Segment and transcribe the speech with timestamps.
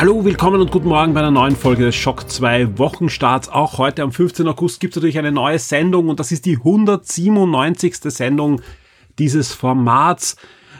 [0.00, 3.48] Hallo, willkommen und guten Morgen bei einer neuen Folge des Schock 2 Wochenstarts.
[3.48, 4.46] Auch heute am 15.
[4.46, 7.96] August gibt es natürlich eine neue Sendung und das ist die 197.
[8.04, 8.62] Sendung
[9.18, 10.36] dieses Formats.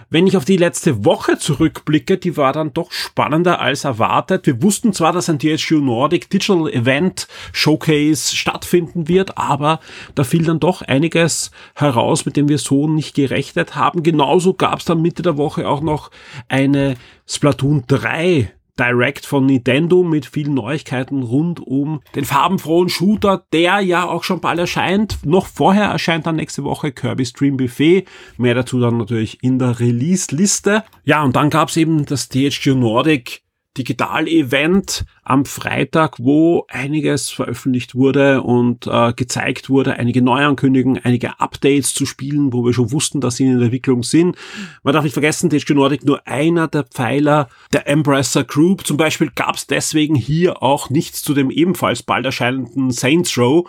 [0.08, 4.46] Wenn ich auf die letzte Woche zurückblicke, die war dann doch spannender als erwartet.
[4.46, 9.80] Wir wussten zwar, dass ein THQ Nordic Digital Event Showcase stattfinden wird, aber
[10.14, 14.04] da fiel dann doch einiges heraus, mit dem wir so nicht gerechnet haben.
[14.04, 16.12] Genauso gab es dann Mitte der Woche auch noch
[16.46, 16.94] eine
[17.26, 24.08] Splatoon 3 Direct von Nintendo mit vielen Neuigkeiten rund um den farbenfrohen Shooter, der ja
[24.08, 25.18] auch schon bald erscheint.
[25.24, 28.04] Noch vorher erscheint dann nächste Woche Kirby Stream Buffet.
[28.36, 30.84] Mehr dazu dann natürlich in der Release-Liste.
[31.04, 33.42] Ja, und dann gab's eben das THQ Nordic
[33.78, 41.94] Digital-Event am Freitag, wo einiges veröffentlicht wurde und äh, gezeigt wurde, einige Neuankündigungen, einige Updates
[41.94, 44.36] zu Spielen, wo wir schon wussten, dass sie in der Entwicklung sind.
[44.82, 48.86] Man darf nicht vergessen, THQ Nordic nur einer der Pfeiler der Embracer Group.
[48.86, 53.68] Zum Beispiel gab es deswegen hier auch nichts zu dem ebenfalls bald erscheinenden Saints Row,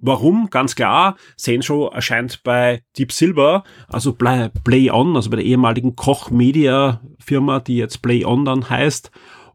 [0.00, 0.48] Warum?
[0.50, 5.96] Ganz klar, Saints Row erscheint bei Deep Silver, also Play On, also bei der ehemaligen
[5.96, 9.10] Koch Media Firma, die jetzt Play On dann heißt.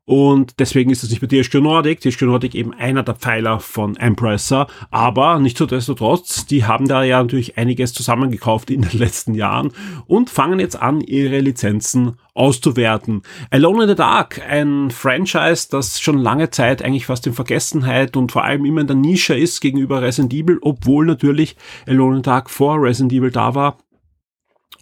[0.05, 2.01] Und deswegen ist es nicht bei THQ Nordic.
[2.01, 4.67] THQ Nordic eben einer der Pfeiler von Embracer.
[4.91, 9.71] Aber nicht so trotz, die haben da ja natürlich einiges zusammengekauft in den letzten Jahren
[10.05, 13.21] und fangen jetzt an, ihre Lizenzen auszuwerten.
[13.49, 18.31] Alone in the Dark, ein Franchise, das schon lange Zeit eigentlich fast in Vergessenheit und
[18.31, 21.55] vor allem immer in der Nische ist gegenüber Resident Evil, obwohl natürlich
[21.87, 23.77] Alone in the Dark vor Resident Evil da war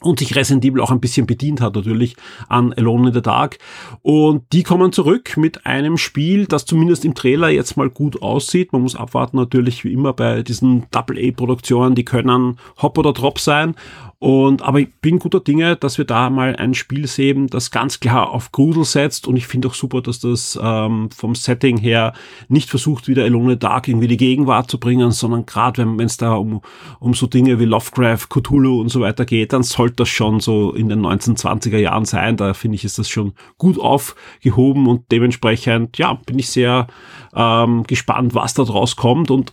[0.02, 2.16] und sich Resident auch ein bisschen bedient hat natürlich
[2.50, 3.60] an Alone in the Dark.
[4.02, 8.74] Und die kommen zurück mit einem Spiel, das zumindest im Trailer jetzt mal gut aussieht.
[8.74, 13.76] Man muss abwarten natürlich wie immer bei diesen Double-A-Produktionen, die können Hop oder Drop sein.
[14.24, 18.00] Und, aber ich bin guter Dinge, dass wir da mal ein Spiel sehen, das ganz
[18.00, 19.26] klar auf Grusel setzt.
[19.28, 22.14] Und ich finde auch super, dass das ähm, vom Setting her
[22.48, 26.36] nicht versucht, wieder Alone Dark irgendwie die Gegenwart zu bringen, sondern gerade wenn es da
[26.36, 26.62] um,
[27.00, 30.72] um so Dinge wie Lovecraft, Cthulhu und so weiter geht, dann sollte das schon so
[30.72, 32.38] in den 1920er Jahren sein.
[32.38, 36.86] Da finde ich, ist das schon gut aufgehoben und dementsprechend, ja, bin ich sehr
[37.36, 39.32] ähm, gespannt, was da draus kommt.
[39.32, 39.52] Und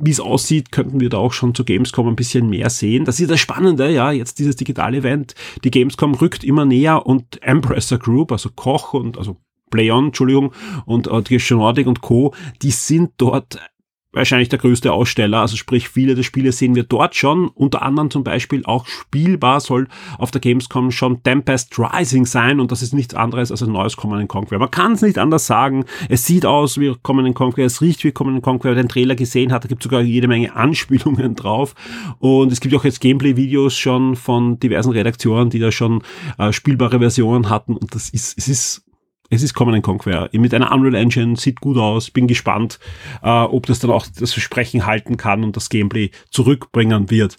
[0.00, 3.04] wie es aussieht, könnten wir da auch schon zu Gamescom ein bisschen mehr sehen.
[3.04, 5.34] Das ist das Spannende, ja, jetzt dieses digitale Event.
[5.64, 9.36] Die Gamescom rückt immer näher und Empressor Group, also Koch und, also
[9.70, 10.52] PlayOn, Entschuldigung,
[10.84, 13.58] und äh, Nordic und Co., die sind dort
[14.12, 15.38] wahrscheinlich der größte Aussteller.
[15.38, 17.48] Also sprich, viele der Spiele sehen wir dort schon.
[17.48, 19.88] Unter anderem zum Beispiel auch spielbar soll
[20.18, 23.96] auf der Gamescom schon Tempest Rising sein und das ist nichts anderes als ein neues
[23.96, 24.58] Command Conquer.
[24.58, 25.84] Man kann es nicht anders sagen.
[26.08, 28.70] Es sieht aus wie Command Conquer, es riecht wie Command Conquer.
[28.70, 31.74] Wer den Trailer gesehen hat, da gibt sogar jede Menge Anspielungen drauf.
[32.18, 36.02] Und es gibt auch jetzt Gameplay-Videos schon von diversen Redaktionen, die da schon
[36.38, 38.84] äh, spielbare Versionen hatten und das ist, es ist
[39.30, 42.80] es ist Command Conquer mit einer Unreal Engine, sieht gut aus, bin gespannt,
[43.22, 47.38] äh, ob das dann auch das Versprechen halten kann und das Gameplay zurückbringen wird.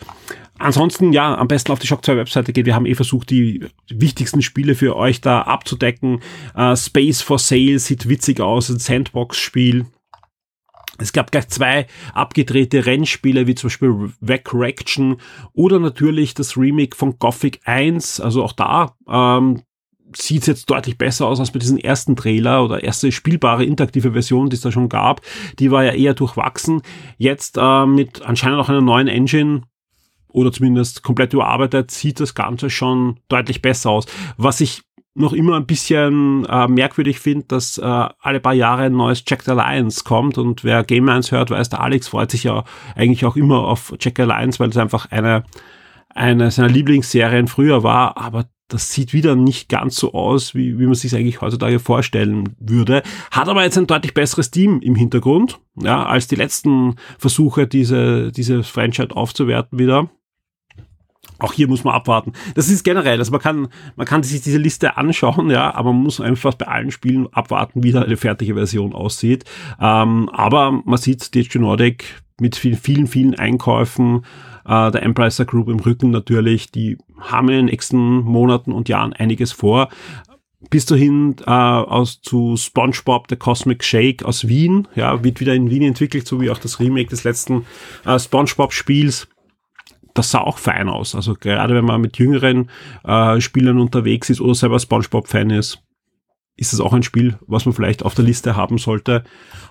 [0.58, 2.66] Ansonsten, ja, am besten auf die Shock 2 Webseite geht.
[2.66, 6.22] Wir haben eh versucht, die wichtigsten Spiele für euch da abzudecken.
[6.56, 9.86] Äh, Space for Sale sieht witzig aus, ein Sandbox-Spiel.
[10.98, 15.18] Es gab gleich zwei abgedrehte Rennspiele, wie zum Beispiel Recorrection
[15.54, 18.20] oder natürlich das Remake von Gothic 1.
[18.20, 19.64] Also auch da ähm,
[20.16, 24.50] sieht jetzt deutlich besser aus als bei diesem ersten Trailer oder erste spielbare interaktive Version,
[24.50, 25.22] die es da schon gab.
[25.60, 26.82] Die war ja eher durchwachsen.
[27.18, 29.64] Jetzt äh, mit anscheinend auch einer neuen Engine
[30.30, 34.06] oder zumindest komplett überarbeitet, sieht das Ganze schon deutlich besser aus.
[34.38, 34.82] Was ich
[35.14, 39.48] noch immer ein bisschen äh, merkwürdig finde, dass äh, alle paar Jahre ein neues Jack
[39.50, 42.64] Alliance kommt und wer Game 1 hört, weiß, der Alex freut sich ja
[42.96, 45.44] eigentlich auch immer auf Jack Alliance, weil es einfach eine
[46.16, 50.86] eine seiner Lieblingsserien früher war, aber das sieht wieder nicht ganz so aus, wie, wie
[50.86, 53.04] man sich eigentlich heutzutage vorstellen würde.
[53.30, 58.32] Hat aber jetzt ein deutlich besseres Team im Hintergrund, ja, als die letzten Versuche, diese,
[58.32, 60.10] diese Franchise aufzuwerten wieder.
[61.38, 62.34] Auch hier muss man abwarten.
[62.56, 66.04] Das ist generell, also man kann, man kann sich diese Liste anschauen, ja, aber man
[66.04, 69.44] muss einfach bei allen Spielen abwarten, wie da eine fertige Version aussieht.
[69.80, 74.24] Ähm, aber man sieht DHG Nordic mit vielen, vielen, vielen Einkäufen
[74.66, 79.14] äh, der Empricer Group im Rücken natürlich, die haben in den nächsten Monaten und Jahren
[79.14, 79.90] einiges vor.
[80.70, 85.70] Bis dahin äh, aus zu SpongeBob The Cosmic Shake aus Wien, ja, wird wieder in
[85.70, 87.66] Wien entwickelt, so wie auch das Remake des letzten
[88.06, 89.28] äh, SpongeBob-Spiels
[90.14, 91.16] das sah auch fein aus.
[91.16, 92.70] Also gerade wenn man mit jüngeren
[93.04, 95.82] äh, Spielern unterwegs ist oder selber SpongeBob-Fan ist,
[96.58, 99.24] ist es auch ein Spiel, was man vielleicht auf der Liste haben sollte.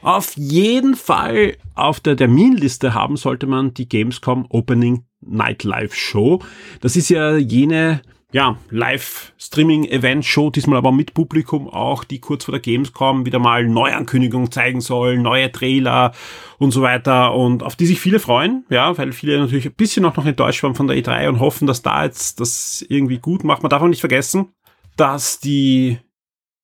[0.03, 6.41] Auf jeden Fall auf der Terminliste haben sollte man die Gamescom Opening Nightlife Show.
[6.81, 8.03] Das ist ja jene
[8.33, 14.53] ja, Live-Streaming-Event-Show, diesmal aber mit Publikum auch, die kurz vor der Gamescom wieder mal Neuankündigungen
[14.53, 16.13] zeigen sollen, neue Trailer
[16.59, 20.05] und so weiter und auf die sich viele freuen, ja, weil viele natürlich ein bisschen
[20.05, 23.43] auch noch enttäuscht waren von der E3 und hoffen, dass da jetzt das irgendwie gut
[23.43, 23.63] macht.
[23.63, 24.53] Man darf auch nicht vergessen,
[24.97, 25.99] dass die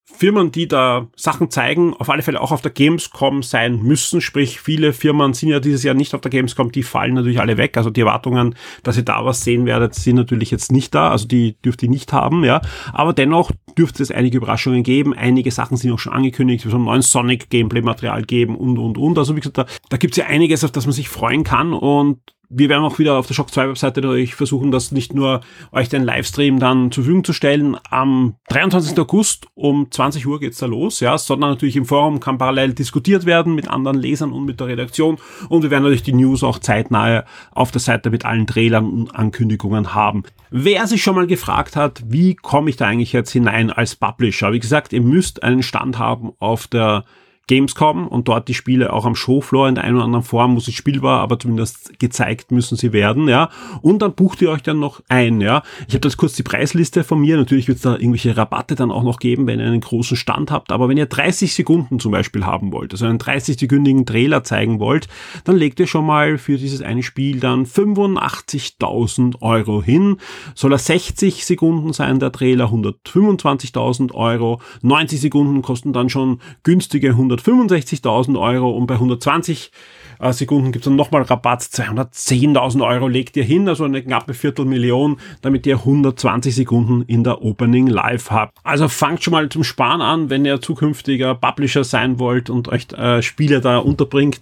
[0.09, 4.21] Firmen, die da Sachen zeigen, auf alle Fälle auch auf der Gamescom sein müssen.
[4.21, 7.57] Sprich, viele Firmen sind ja dieses Jahr nicht auf der Gamescom, die fallen natürlich alle
[7.57, 7.77] weg.
[7.77, 8.55] Also die Erwartungen,
[8.85, 11.11] dass ihr da was sehen werdet, sind natürlich jetzt nicht da.
[11.11, 12.63] Also die dürft ihr nicht haben, ja.
[12.93, 15.13] Aber dennoch dürfte es einige Überraschungen geben.
[15.13, 16.65] Einige Sachen sind auch schon angekündigt.
[16.65, 19.19] Es wird ein neues Sonic Gameplay Material geben und, und, und.
[19.19, 21.73] Also wie gesagt, da, da gibt es ja einiges, auf das man sich freuen kann
[21.73, 25.41] und wir werden auch wieder auf der Shock 2 Webseite durch versuchen, das nicht nur
[25.73, 27.77] euch den Livestream dann zur Verfügung zu stellen.
[27.91, 28.99] Am 23.
[28.99, 33.27] August um 20 Uhr geht's da los, ja, sondern natürlich im Forum kann parallel diskutiert
[33.27, 35.19] werden mit anderen Lesern und mit der Redaktion.
[35.49, 39.17] Und wir werden natürlich die News auch zeitnah auf der Seite mit allen Trailern und
[39.17, 40.23] Ankündigungen haben.
[40.51, 44.53] Wer sich schon mal gefragt hat, wie komme ich da eigentlich jetzt hinein als Publisher?
[44.53, 47.05] Wie gesagt, ihr müsst einen Stand haben auf der
[47.49, 50.67] Gamescom und dort die Spiele auch am Showfloor in der einen oder anderen Form, muss
[50.67, 53.51] es spielbar, aber zumindest gezeigt müssen sie werden, ja.
[53.83, 55.63] Und dann bucht ihr euch dann noch ein, ja.
[55.87, 57.37] Ich habe jetzt kurz die Preisliste von mir.
[57.37, 60.51] Natürlich wird es da irgendwelche Rabatte dann auch noch geben, wenn ihr einen großen Stand
[60.51, 60.73] habt.
[60.73, 65.09] Aber wenn ihr 30 Sekunden zum Beispiel haben wollt, also einen 30-sekündigen Trailer zeigen wollt,
[65.45, 70.17] dann legt ihr schon mal für dieses eine Spiel dann 85.000 Euro hin.
[70.55, 74.61] Soll er 60 Sekunden sein, der Trailer 125.000 Euro.
[74.83, 79.71] 90 Sekunden kosten dann schon günstige 100 165.000 Euro und bei 120
[80.19, 81.63] äh, Sekunden gibt es dann nochmal Rabatt.
[81.63, 87.43] 210.000 Euro legt ihr hin, also eine knappe Viertelmillion, damit ihr 120 Sekunden in der
[87.43, 88.59] Opening Live habt.
[88.65, 92.87] Also fangt schon mal zum Sparen an, wenn ihr zukünftiger Publisher sein wollt und euch
[92.93, 94.41] äh, Spiele da unterbringt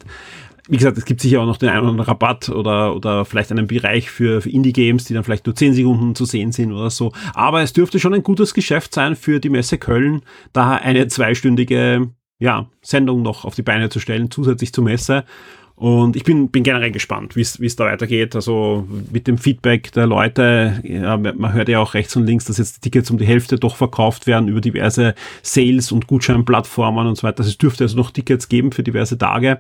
[0.69, 3.51] wie gesagt, es gibt sicher auch noch den einen oder anderen Rabatt oder, oder vielleicht
[3.51, 6.89] einen Bereich für, für Indie-Games, die dann vielleicht nur 10 Sekunden zu sehen sind oder
[6.89, 7.13] so.
[7.35, 10.23] Aber es dürfte schon ein gutes Geschäft sein für die Messe Köln,
[10.55, 12.09] da eine zweistündige
[12.39, 15.25] ja, Sendung noch auf die Beine zu stellen, zusätzlich zur Messe.
[15.77, 18.37] Und ich bin, bin generell gespannt, wie es da weitergeht.
[18.37, 22.59] Also mit dem Feedback der Leute, ja, man hört ja auch rechts und links, dass
[22.59, 27.25] jetzt Tickets um die Hälfte doch verkauft werden über diverse Sales- und Gutscheinplattformen und so
[27.25, 27.41] weiter.
[27.41, 29.59] Also es dürfte also noch Tickets geben für diverse Tage.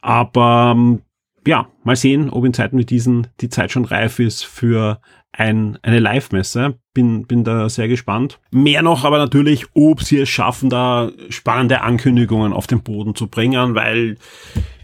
[0.00, 0.76] Aber
[1.44, 5.00] ja, mal sehen, ob in Zeiten wie diesen die Zeit schon reif ist für
[5.32, 6.78] ein, eine Live-Messe.
[6.94, 8.38] Bin, bin da sehr gespannt.
[8.50, 13.28] Mehr noch aber natürlich, ob sie es schaffen, da spannende Ankündigungen auf den Boden zu
[13.28, 14.18] bringen, weil,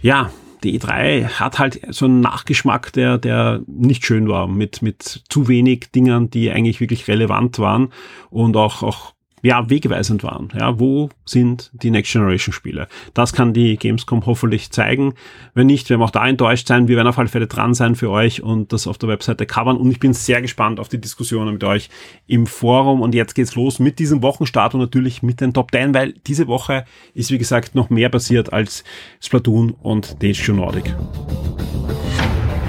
[0.01, 0.31] ja,
[0.65, 5.49] die E3 hat halt so einen Nachgeschmack, der, der nicht schön war, mit, mit zu
[5.49, 7.93] wenig Dingern, die eigentlich wirklich relevant waren
[8.31, 9.13] und auch, auch
[9.43, 10.49] ja, wegweisend waren.
[10.59, 12.89] Ja, wo sind die Next Generation Spiele?
[13.15, 15.15] Das kann die Gamescom hoffentlich zeigen.
[15.55, 16.89] Wenn nicht, werden wir auch da enttäuscht sein.
[16.89, 19.77] Wir werden auf alle Fälle dran sein für euch und das auf der Webseite covern.
[19.77, 21.89] Und ich bin sehr gespannt auf die Diskussionen mit euch
[22.27, 23.01] im Forum.
[23.01, 26.47] Und jetzt geht's los mit diesem Wochenstart und natürlich mit den Top 10, weil diese
[26.47, 28.85] Woche ist, wie gesagt, noch mehr passiert als
[29.21, 30.95] Splatoon und Dage Nordic.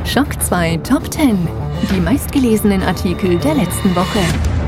[0.06, 1.38] Schock 2 Top 10.
[1.94, 4.59] Die meistgelesenen Artikel der letzten Woche.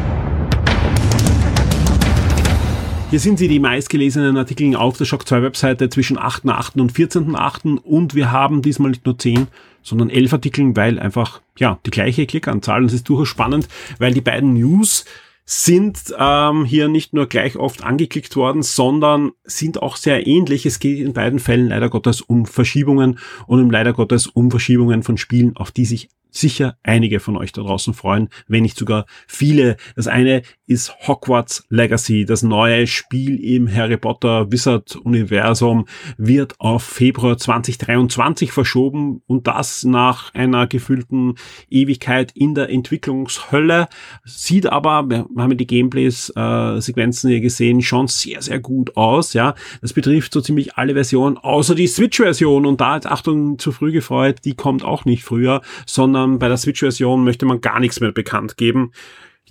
[3.12, 6.80] Hier sind sie, die meistgelesenen Artikel auf der Shock 2 Webseite zwischen 8.8.
[6.80, 7.78] und 14.8.
[7.80, 9.48] Und wir haben diesmal nicht nur 10,
[9.84, 12.80] sondern 11 Artikel, weil einfach, ja, die gleiche Klickanzahl.
[12.80, 13.68] Und es ist durchaus spannend,
[14.00, 15.04] weil die beiden News
[15.44, 20.66] sind ähm, hier nicht nur gleich oft angeklickt worden, sondern sind auch sehr ähnlich.
[20.66, 25.18] Es geht in beiden Fällen leider Gottes um Verschiebungen und leider Gottes um Verschiebungen von
[25.18, 29.78] Spielen, auf die sich sicher einige von euch da draußen freuen, wenn nicht sogar viele.
[29.96, 35.86] Das eine ist Hogwarts Legacy, das neue Spiel im Harry Potter Wizard Universum
[36.18, 41.36] wird auf Februar 2023 verschoben und das nach einer gefühlten
[41.70, 43.90] Ewigkeit in der Entwicklungshölle.
[44.24, 49.34] Sieht aber, wir haben die Gameplays äh, Sequenzen hier gesehen, schon sehr sehr gut aus,
[49.34, 49.56] ja.
[49.82, 53.92] Das betrifft so ziemlich alle Versionen außer die Switch Version und da Achtung zu früh
[53.92, 58.00] gefreut, die kommt auch nicht früher, sondern ähm, bei der Switch-Version möchte man gar nichts
[58.00, 58.92] mehr bekannt geben.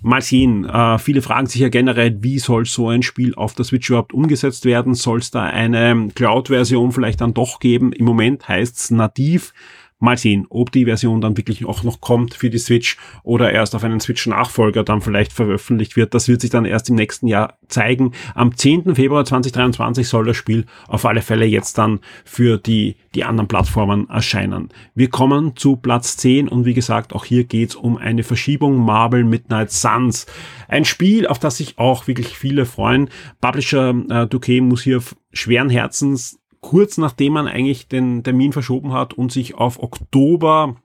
[0.01, 0.65] Mal sehen.
[0.65, 4.13] Äh, viele fragen sich ja generell, wie soll so ein Spiel auf der Switch überhaupt
[4.13, 4.95] umgesetzt werden?
[4.95, 7.93] Soll es da eine Cloud-Version vielleicht dann doch geben?
[7.93, 9.53] Im Moment heißt es nativ.
[10.01, 13.75] Mal sehen, ob die Version dann wirklich auch noch kommt für die Switch oder erst
[13.75, 16.13] auf einen Switch-Nachfolger dann vielleicht veröffentlicht wird.
[16.15, 18.13] Das wird sich dann erst im nächsten Jahr zeigen.
[18.33, 18.95] Am 10.
[18.95, 24.09] Februar 2023 soll das Spiel auf alle Fälle jetzt dann für die, die anderen Plattformen
[24.09, 24.69] erscheinen.
[24.95, 29.23] Wir kommen zu Platz 10 und wie gesagt, auch hier geht's um eine Verschiebung Marvel
[29.23, 30.25] Midnight Suns.
[30.67, 33.09] Ein Spiel, auf das sich auch wirklich viele freuen.
[33.39, 39.13] Publisher äh, Duque muss hier schweren Herzens kurz nachdem man eigentlich den Termin verschoben hat
[39.13, 40.75] und sich auf Oktober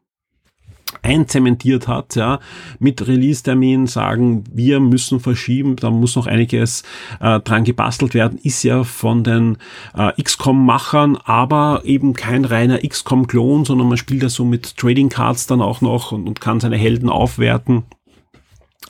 [1.02, 2.40] einzementiert hat, ja,
[2.78, 6.83] mit Release-Termin sagen, wir müssen verschieben, da muss noch einiges
[7.21, 9.59] äh, dran gebastelt werden, ist ja von den
[9.95, 15.47] äh, XCOM-Machern, aber eben kein reiner XCOM-Klon, sondern man spielt ja so mit Trading Cards
[15.47, 17.85] dann auch noch und, und kann seine Helden aufwerten.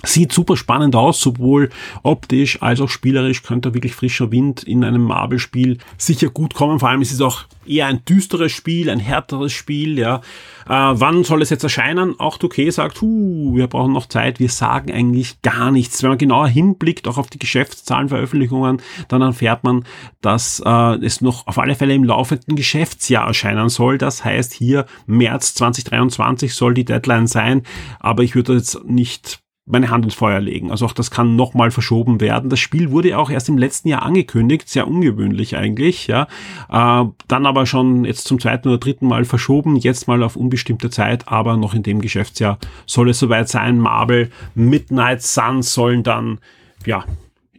[0.06, 1.70] Sieht super spannend aus, sowohl
[2.04, 6.78] optisch als auch spielerisch könnte wirklich frischer Wind in einem Marvel-Spiel sicher gut kommen.
[6.78, 10.20] Vor allem ist es auch eher ein düsteres Spiel, ein härteres Spiel, ja.
[10.66, 12.18] Äh, wann soll es jetzt erscheinen?
[12.20, 16.02] Auch okay sagt, hu, wir brauchen noch Zeit, wir sagen eigentlich gar nichts.
[16.02, 19.84] Wenn man genauer hinblickt, auch auf die Geschäftszahlenveröffentlichungen, dann erfährt man,
[20.20, 23.98] dass äh, es noch auf alle Fälle im laufenden Geschäftsjahr erscheinen soll.
[23.98, 27.62] Das heißt, hier März 2023 soll die Deadline sein,
[27.98, 30.70] aber ich würde jetzt nicht meine Hand ins Feuer legen.
[30.70, 32.49] Also auch das kann nochmal verschoben werden.
[32.49, 36.28] Das Spiel wurde auch erst im letzten Jahr angekündigt, sehr ungewöhnlich eigentlich, ja.
[36.70, 40.88] Äh, dann aber schon jetzt zum zweiten oder dritten Mal verschoben, jetzt mal auf unbestimmte
[40.88, 43.78] Zeit, aber noch in dem Geschäftsjahr soll es soweit sein.
[43.78, 46.38] Marvel Midnight Suns sollen dann,
[46.87, 47.04] ja,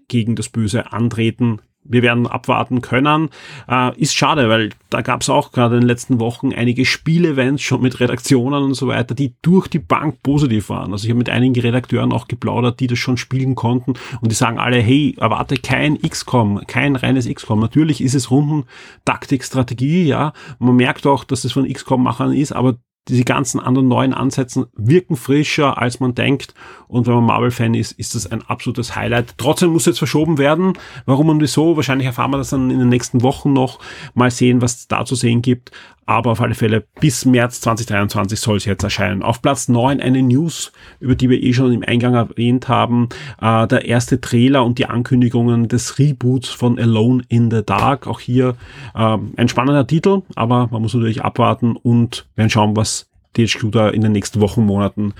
[0.07, 3.29] gegen das Böse antreten wir werden abwarten können.
[3.69, 7.61] Äh, ist schade, weil da gab es auch gerade in den letzten Wochen einige Spielevents
[7.61, 10.91] schon mit Redaktionen und so weiter, die durch die Bank positiv waren.
[10.91, 14.35] Also ich habe mit einigen Redakteuren auch geplaudert, die das schon spielen konnten und die
[14.35, 17.59] sagen alle, hey, erwarte kein XCOM, kein reines XCOM.
[17.59, 18.65] Natürlich ist es Runden
[19.05, 20.33] Taktik, Strategie, ja.
[20.59, 22.77] Man merkt auch, dass es von XCOM-Machern ist, aber
[23.07, 26.53] diese ganzen anderen neuen Ansätzen wirken frischer, als man denkt.
[26.87, 29.35] Und wenn man Marvel-Fan ist, ist das ein absolutes Highlight.
[29.37, 30.73] Trotzdem muss jetzt verschoben werden.
[31.05, 31.75] Warum und wieso?
[31.75, 33.79] Wahrscheinlich erfahren wir das dann in den nächsten Wochen noch.
[34.13, 35.71] Mal sehen, was es da zu sehen gibt.
[36.07, 39.21] Aber auf alle Fälle bis März 2023 soll es jetzt erscheinen.
[39.21, 40.71] Auf Platz 9 eine News,
[41.01, 43.09] über die wir eh schon im Eingang erwähnt haben.
[43.41, 48.07] Äh, der erste Trailer und die Ankündigungen des Reboots von Alone in the Dark.
[48.07, 48.55] Auch hier
[48.95, 53.89] äh, ein spannender Titel, aber man muss natürlich abwarten und werden schauen, was THQ da
[53.89, 55.13] in den nächsten Wochen, Monaten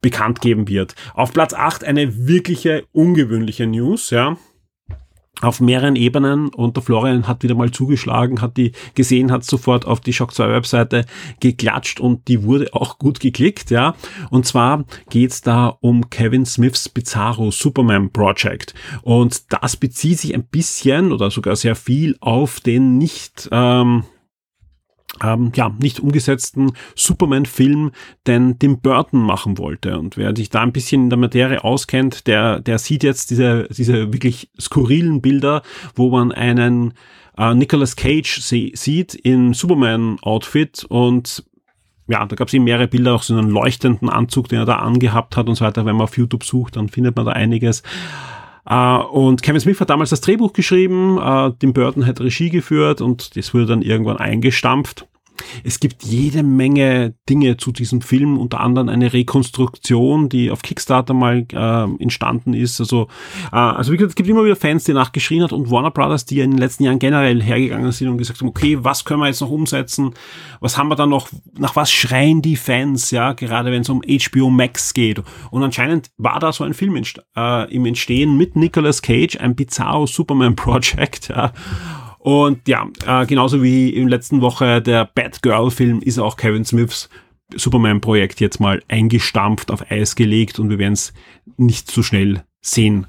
[0.00, 0.94] bekannt geben wird.
[1.12, 4.38] Auf Platz 8 eine wirkliche ungewöhnliche News, ja
[5.40, 9.86] auf mehreren Ebenen und der Florian hat wieder mal zugeschlagen, hat die gesehen, hat sofort
[9.86, 11.04] auf die Shock 2 Webseite
[11.40, 13.94] geklatscht und die wurde auch gut geklickt, ja.
[14.30, 20.44] Und zwar geht's da um Kevin Smiths Bizarro Superman Project und das bezieht sich ein
[20.44, 24.04] bisschen oder sogar sehr viel auf den nicht ähm,
[25.22, 27.92] ähm, ja, nicht umgesetzten Superman-Film,
[28.26, 29.98] den Tim Burton machen wollte.
[29.98, 33.68] Und wer sich da ein bisschen in der Materie auskennt, der, der sieht jetzt diese,
[33.68, 35.62] diese wirklich skurrilen Bilder,
[35.94, 36.94] wo man einen
[37.36, 41.44] äh, Nicolas Cage sieht in Superman-Outfit und
[42.10, 44.76] ja, da gab es eben mehrere Bilder, auch so einen leuchtenden Anzug, den er da
[44.76, 45.86] angehabt hat und so weiter.
[45.86, 47.84] Wenn man auf YouTube sucht, dann findet man da einiges.
[48.68, 53.00] Uh, und Kevin Smith hat damals das Drehbuch geschrieben, uh, Tim Burton hat Regie geführt
[53.00, 55.06] und das wurde dann irgendwann eingestampft.
[55.64, 61.14] Es gibt jede Menge Dinge zu diesem Film, unter anderem eine Rekonstruktion, die auf Kickstarter
[61.14, 62.80] mal äh, entstanden ist.
[62.80, 63.08] Also,
[63.52, 66.24] äh, also wie gesagt, es gibt immer wieder Fans, die nachgeschrien hat und Warner Brothers,
[66.24, 69.20] die ja in den letzten Jahren generell hergegangen sind und gesagt haben, okay, was können
[69.20, 70.14] wir jetzt noch umsetzen?
[70.60, 71.28] Was haben wir da noch?
[71.58, 73.10] Nach was schreien die Fans?
[73.10, 75.22] Ja, gerade wenn es um HBO Max geht.
[75.50, 77.00] Und anscheinend war da so ein Film
[77.36, 81.30] äh, im Entstehen mit Nicolas Cage, ein bizarro Superman Project.
[81.40, 81.52] Ja.
[82.20, 87.08] Und ja, äh, genauso wie in letzten Woche der Batgirl-Film ist auch Kevin Smiths
[87.54, 91.14] Superman-Projekt jetzt mal eingestampft, auf Eis gelegt und wir werden es
[91.56, 93.06] nicht so schnell sehen.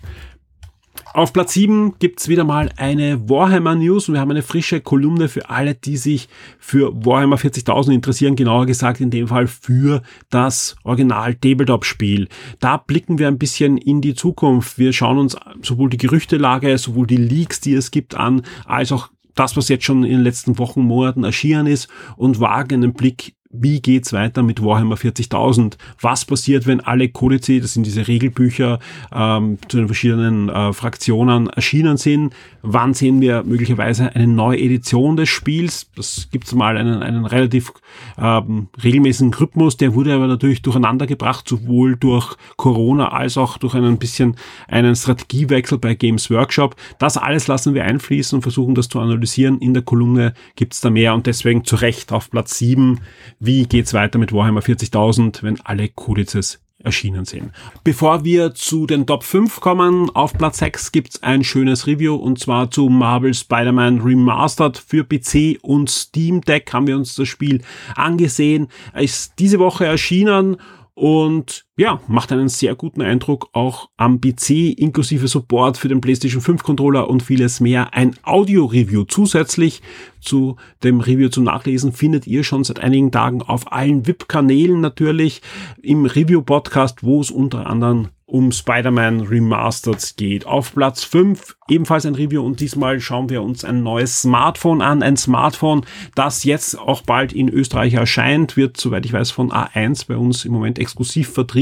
[1.13, 5.27] Auf Platz 7 gibt's wieder mal eine Warhammer News und wir haben eine frische Kolumne
[5.27, 10.77] für alle, die sich für Warhammer 40.000 interessieren, genauer gesagt in dem Fall für das
[10.85, 12.29] Original Tabletop Spiel.
[12.61, 14.77] Da blicken wir ein bisschen in die Zukunft.
[14.77, 19.09] Wir schauen uns sowohl die Gerüchtelage, sowohl die Leaks, die es gibt an, als auch
[19.35, 23.33] das, was jetzt schon in den letzten Wochen, Monaten erschienen ist und wagen einen Blick
[23.53, 25.77] wie geht's weiter mit Warhammer 40.000?
[25.99, 28.79] Was passiert, wenn alle Kodizi, das sind diese Regelbücher,
[29.13, 32.33] ähm, zu den verschiedenen äh, Fraktionen erschienen sind?
[32.61, 35.89] Wann sehen wir möglicherweise eine neue Edition des Spiels?
[35.95, 37.73] Das gibt's mal einen, einen relativ
[38.17, 43.75] ähm, regelmäßigen Rhythmus, der wurde aber natürlich durcheinander gebracht, sowohl durch Corona als auch durch
[43.75, 44.35] einen bisschen
[44.67, 46.75] einen Strategiewechsel bei Games Workshop.
[46.99, 49.59] Das alles lassen wir einfließen und versuchen das zu analysieren.
[49.59, 52.99] In der Kolumne gibt's da mehr und deswegen zu Recht auf Platz 7
[53.41, 57.51] wie geht's weiter mit Warhammer 40.000, wenn alle Kodizes erschienen sind.
[57.83, 62.39] Bevor wir zu den Top 5 kommen, auf Platz 6 gibt's ein schönes Review und
[62.39, 67.61] zwar zu Marvel Spider-Man Remastered für PC und Steam Deck haben wir uns das Spiel
[67.95, 68.67] angesehen.
[68.95, 70.57] ist diese Woche erschienen
[70.93, 76.41] und ja, macht einen sehr guten Eindruck auch am PC inklusive Support für den PlayStation
[76.41, 77.93] 5 Controller und vieles mehr.
[77.93, 79.81] Ein Audio-Review zusätzlich
[80.19, 85.41] zu dem Review zum Nachlesen findet ihr schon seit einigen Tagen auf allen VIP-Kanälen natürlich
[85.81, 90.45] im Review-Podcast, wo es unter anderem um Spider-Man Remastered geht.
[90.45, 95.03] Auf Platz 5 ebenfalls ein Review und diesmal schauen wir uns ein neues Smartphone an.
[95.03, 95.85] Ein Smartphone,
[96.15, 100.45] das jetzt auch bald in Österreich erscheint, wird, soweit ich weiß, von A1 bei uns
[100.45, 101.60] im Moment exklusiv vertrieben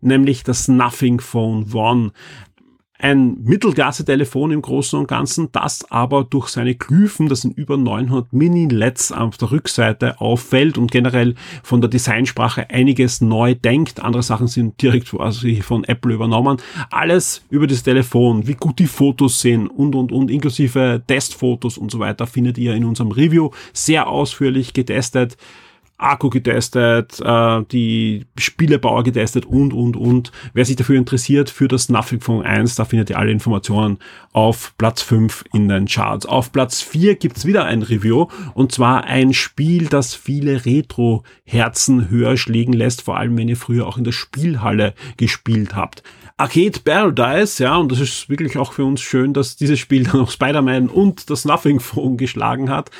[0.00, 2.12] nämlich das Nothing Phone One
[3.04, 8.32] ein Mittelklasse-Telefon im Großen und Ganzen, das aber durch seine Glyphen, das sind über 900
[8.32, 14.00] Mini-LEDs auf der Rückseite auffällt und generell von der Designsprache einiges neu denkt.
[14.00, 16.56] Andere Sachen sind direkt also von Apple übernommen.
[16.90, 21.90] Alles über das Telefon, wie gut die Fotos sind und, und, und, inklusive Testfotos und
[21.90, 25.36] so weiter findet ihr in unserem Review sehr ausführlich getestet.
[26.04, 30.32] Akku getestet, äh, die Spielebauer getestet und, und, und.
[30.52, 33.98] Wer sich dafür interessiert, für das Nothing Phone 1, da findet ihr alle Informationen
[34.32, 36.26] auf Platz 5 in den Charts.
[36.26, 42.36] Auf Platz 4 gibt's wieder ein Review und zwar ein Spiel, das viele Retro-Herzen höher
[42.36, 46.02] schlägen lässt, vor allem wenn ihr früher auch in der Spielhalle gespielt habt.
[46.36, 50.20] Arcade Paradise, ja, und das ist wirklich auch für uns schön, dass dieses Spiel dann
[50.20, 52.90] auch Spider-Man und das Nothing Phone geschlagen hat,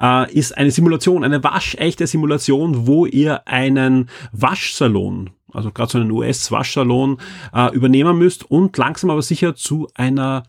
[0.00, 6.10] äh, ist eine Simulation, eine waschechte Simulation, wo ihr einen Waschsalon also gerade so einen
[6.10, 7.18] US-Waschsalon
[7.54, 10.42] äh, übernehmen müsst und langsam aber sicher zu einer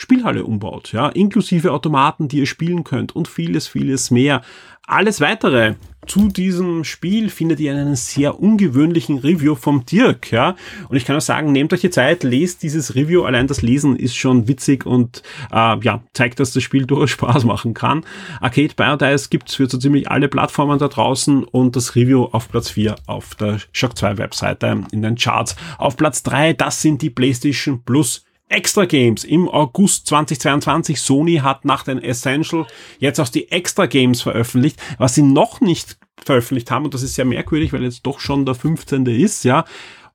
[0.00, 4.40] Spielhalle umbaut, ja, inklusive Automaten, die ihr spielen könnt und vieles, vieles mehr.
[4.86, 5.74] Alles weitere
[6.06, 10.56] zu diesem Spiel findet ihr in einem sehr ungewöhnlichen Review vom Dirk, ja.
[10.88, 13.24] Und ich kann auch sagen, nehmt euch die Zeit, lest dieses Review.
[13.24, 17.44] Allein das Lesen ist schon witzig und äh, ja, zeigt, dass das Spiel durchaus Spaß
[17.44, 18.02] machen kann.
[18.40, 22.70] Arcade Paradise gibt's für so ziemlich alle Plattformen da draußen und das Review auf Platz
[22.70, 25.56] 4 auf der Shock 2 Webseite in den Charts.
[25.76, 31.00] Auf Platz 3, das sind die PlayStation Plus Extra Games im August 2022.
[31.00, 32.66] Sony hat nach den Essential
[32.98, 34.80] jetzt auch die Extra Games veröffentlicht.
[34.98, 38.44] Was sie noch nicht veröffentlicht haben, und das ist sehr merkwürdig, weil jetzt doch schon
[38.44, 39.06] der 15.
[39.06, 39.64] ist, ja,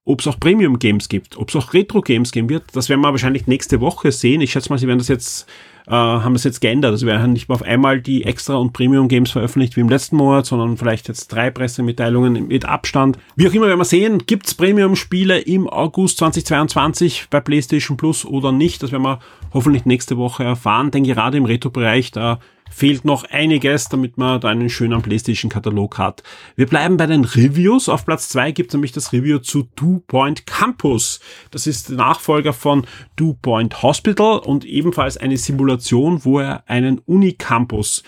[0.03, 3.01] ob es auch Premium Games gibt, ob es auch Retro Games geben wird, das werden
[3.01, 4.41] wir wahrscheinlich nächste Woche sehen.
[4.41, 5.47] Ich schätze mal, sie werden das jetzt
[5.87, 6.91] äh, haben das jetzt geändert.
[6.91, 10.17] Also wir haben nicht mehr auf einmal die Extra- und Premium-Games veröffentlicht wie im letzten
[10.17, 13.17] Monat, sondern vielleicht jetzt drei Pressemitteilungen mit Abstand.
[13.35, 18.51] Wie auch immer, werden wir sehen, gibt's Premium-Spiele im August 2022 bei PlayStation Plus oder
[18.51, 18.83] nicht.
[18.83, 19.19] Das werden wir
[19.53, 22.39] hoffentlich nächste Woche erfahren, denn gerade im Retro-Bereich, da
[22.69, 26.23] fehlt noch einiges, damit man da einen schönen PlayStation-Katalog hat.
[26.55, 27.89] Wir bleiben bei den Reviews.
[27.89, 31.19] Auf Platz zwei gibt es nämlich das Review zu Two Point Campus.
[31.51, 36.99] Das ist der Nachfolger von Two Point Hospital und ebenfalls eine Simulation, wo er einen
[36.99, 38.03] Unicampus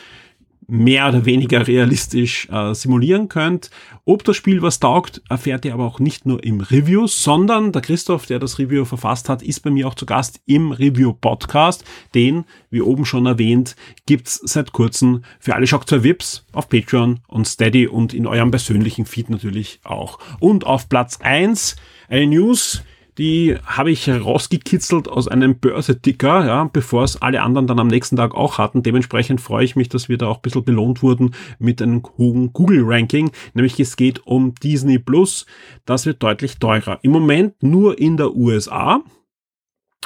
[0.67, 3.71] mehr oder weniger realistisch äh, simulieren könnt.
[4.05, 7.81] Ob das Spiel was taugt, erfährt ihr aber auch nicht nur im Review, sondern der
[7.81, 11.85] Christoph, der das Review verfasst hat, ist bei mir auch zu Gast im Review-Podcast.
[12.13, 13.75] Den, wie oben schon erwähnt,
[14.05, 18.51] gibt's seit kurzem für alle Shock 2 Vips auf Patreon und Steady und in eurem
[18.51, 20.19] persönlichen Feed natürlich auch.
[20.39, 21.77] Und auf Platz eins
[22.09, 22.83] eine News,
[23.17, 28.15] die habe ich rausgekitzelt aus einem Börseticker, ja, bevor es alle anderen dann am nächsten
[28.15, 28.83] Tag auch hatten.
[28.83, 32.53] Dementsprechend freue ich mich, dass wir da auch ein bisschen belohnt wurden mit einem hohen
[32.53, 33.31] Google-Ranking.
[33.53, 35.45] Nämlich es geht um Disney Plus.
[35.85, 36.99] Das wird deutlich teurer.
[37.01, 39.01] Im Moment nur in der USA.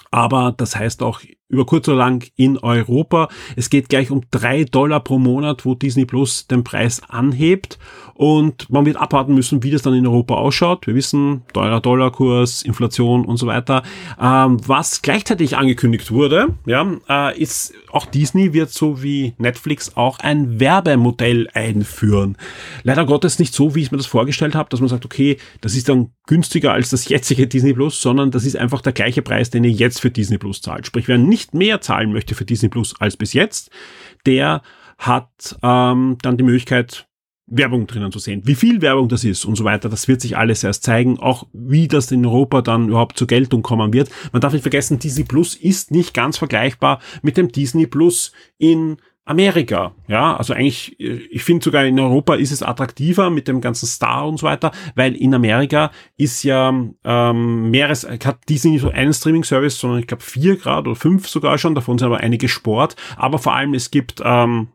[0.09, 1.21] Aber das heißt auch
[1.51, 3.27] über kurz oder lang in Europa.
[3.55, 7.77] Es geht gleich um drei Dollar pro Monat, wo Disney Plus den Preis anhebt.
[8.13, 10.85] Und man wird abwarten müssen, wie das dann in Europa ausschaut.
[10.85, 13.83] Wir wissen, teurer Dollarkurs, Inflation und so weiter.
[14.19, 20.19] Ähm, was gleichzeitig angekündigt wurde, ja, äh, ist auch Disney wird so wie Netflix auch
[20.19, 22.37] ein Werbemodell einführen.
[22.83, 25.75] Leider Gottes nicht so, wie ich mir das vorgestellt habe, dass man sagt, okay, das
[25.75, 29.49] ist dann günstiger als das jetzige Disney Plus, sondern das ist einfach der gleiche Preis,
[29.49, 30.87] den ihr jetzt für Disney Plus zahlt.
[30.87, 33.69] Sprich, wer nicht mehr zahlen möchte für Disney Plus als bis jetzt,
[34.25, 34.61] der
[34.97, 37.05] hat ähm, dann die Möglichkeit,
[37.47, 38.43] Werbung drinnen zu sehen.
[38.45, 41.47] Wie viel Werbung das ist und so weiter, das wird sich alles erst zeigen, auch
[41.51, 44.09] wie das in Europa dann überhaupt zur Geltung kommen wird.
[44.31, 49.01] Man darf nicht vergessen, Disney Plus ist nicht ganz vergleichbar mit dem Disney Plus in
[49.25, 49.93] Amerika.
[50.07, 53.85] Ja, also eigentlich, äh, ich finde sogar in Europa ist es attraktiver mit dem ganzen
[53.85, 58.89] Star und so weiter, weil in Amerika ist ja ähm, mehres, hat Disney nicht so
[58.89, 62.49] einen Streaming-Service, sondern ich glaube vier Grad oder fünf sogar schon, davon sind aber einige
[62.49, 64.69] Sport, aber vor allem es gibt ähm,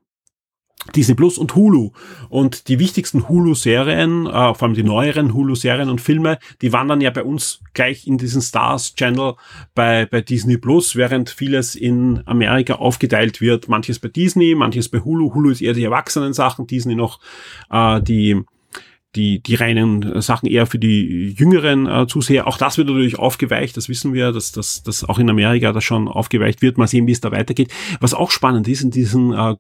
[0.95, 1.91] Disney Plus und Hulu.
[2.29, 7.11] Und die wichtigsten Hulu-Serien, äh, vor allem die neueren Hulu-Serien und Filme, die wandern ja
[7.11, 9.35] bei uns gleich in diesen Stars-Channel
[9.75, 13.69] bei, bei Disney Plus, während vieles in Amerika aufgeteilt wird.
[13.69, 15.35] Manches bei Disney, manches bei Hulu.
[15.35, 17.21] Hulu ist eher die Erwachsenen-Sachen, Disney noch
[17.71, 18.45] äh, die
[19.17, 22.47] die, die reinen Sachen eher für die jüngeren äh, Zuseher.
[22.47, 25.85] Auch das wird natürlich aufgeweicht, das wissen wir, dass, dass, dass auch in Amerika das
[25.85, 26.79] schon aufgeweicht wird.
[26.79, 27.73] Mal sehen, wie es da weitergeht.
[28.01, 29.57] Was auch spannend ist, in diesem äh,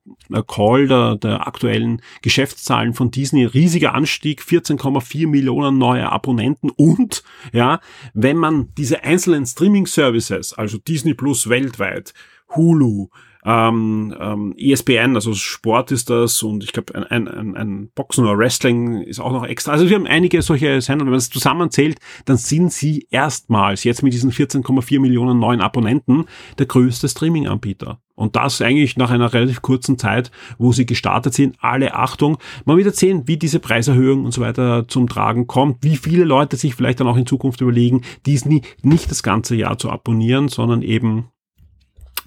[0.46, 7.80] Call der, der aktuellen Geschäftszahlen von Disney, riesiger Anstieg, 14,4 Millionen neue Abonnenten und, ja,
[8.14, 12.12] wenn man diese einzelnen Streaming-Services, also Disney Plus weltweit,
[12.54, 13.08] Hulu,
[13.46, 18.36] ähm, ähm, ESPN, also Sport ist das und ich glaube ein, ein, ein Boxen oder
[18.36, 19.70] Wrestling ist auch noch extra.
[19.70, 24.02] Also wir haben einige solche Sender, wenn man es zusammenzählt, dann sind sie erstmals jetzt
[24.02, 26.24] mit diesen 14,4 Millionen neuen Abonnenten
[26.58, 28.00] der größte Streaming-Anbieter.
[28.16, 31.56] Und das eigentlich nach einer relativ kurzen Zeit, wo sie gestartet sind.
[31.60, 32.38] Alle Achtung.
[32.64, 36.56] Man wird sehen, wie diese Preiserhöhung und so weiter zum Tragen kommt, wie viele Leute
[36.56, 40.80] sich vielleicht dann auch in Zukunft überlegen, Disney nicht das ganze Jahr zu abonnieren, sondern
[40.82, 41.28] eben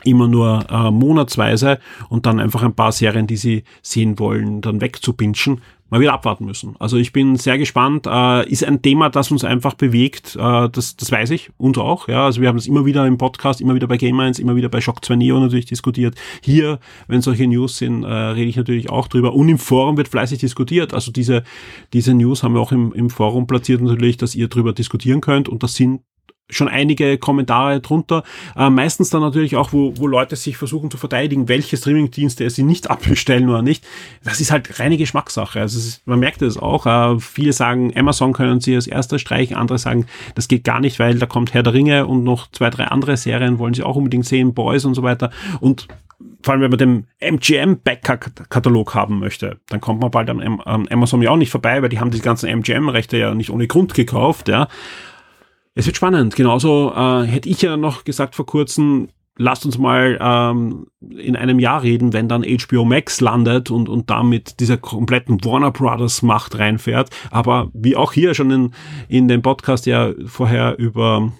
[0.03, 4.81] immer nur äh, monatsweise und dann einfach ein paar Serien, die sie sehen wollen, dann
[4.81, 5.61] wegzupinschen.
[5.91, 6.75] Mal wieder abwarten müssen.
[6.77, 8.05] Also ich bin sehr gespannt.
[8.05, 10.35] Äh, ist ein Thema, das uns einfach bewegt.
[10.35, 11.49] Äh, das, das weiß ich.
[11.57, 12.07] Uns auch.
[12.07, 14.55] Ja, also wir haben es immer wieder im Podcast, immer wieder bei Game 1, immer
[14.55, 16.13] wieder bei Shock 2 Neo natürlich diskutiert.
[16.43, 19.33] Hier, wenn solche News sind, äh, rede ich natürlich auch drüber.
[19.33, 20.93] Und im Forum wird fleißig diskutiert.
[20.93, 21.43] Also diese,
[21.91, 25.49] diese News haben wir auch im, im Forum platziert natürlich, dass ihr drüber diskutieren könnt.
[25.49, 26.01] Und das sind
[26.49, 28.23] schon einige Kommentare drunter.
[28.55, 32.63] Äh, meistens dann natürlich auch, wo, wo Leute sich versuchen zu verteidigen, welche Streamingdienste sie
[32.63, 33.85] nicht abbestellen oder nicht.
[34.23, 35.59] Das ist halt reine Geschmackssache.
[35.59, 36.85] Also ist, man merkt es auch.
[36.85, 39.55] Äh, viele sagen, Amazon können sie als erster streichen.
[39.55, 42.69] Andere sagen, das geht gar nicht, weil da kommt Herr der Ringe und noch zwei,
[42.69, 45.31] drei andere Serien wollen sie auch unbedingt sehen, Boys und so weiter.
[45.59, 45.87] Und
[46.41, 51.31] vor allem, wenn man den MGM-Back-Katalog haben möchte, dann kommt man bald an Amazon ja
[51.31, 54.67] auch nicht vorbei, weil die haben die ganzen MGM-Rechte ja nicht ohne Grund gekauft, ja.
[55.75, 56.35] Es wird spannend.
[56.35, 61.59] Genauso äh, hätte ich ja noch gesagt vor kurzem, lasst uns mal ähm, in einem
[61.59, 66.59] Jahr reden, wenn dann HBO Max landet und, und damit dieser kompletten Warner Brothers Macht
[66.59, 67.09] reinfährt.
[67.31, 68.71] Aber wie auch hier schon in,
[69.07, 71.31] in dem Podcast ja vorher über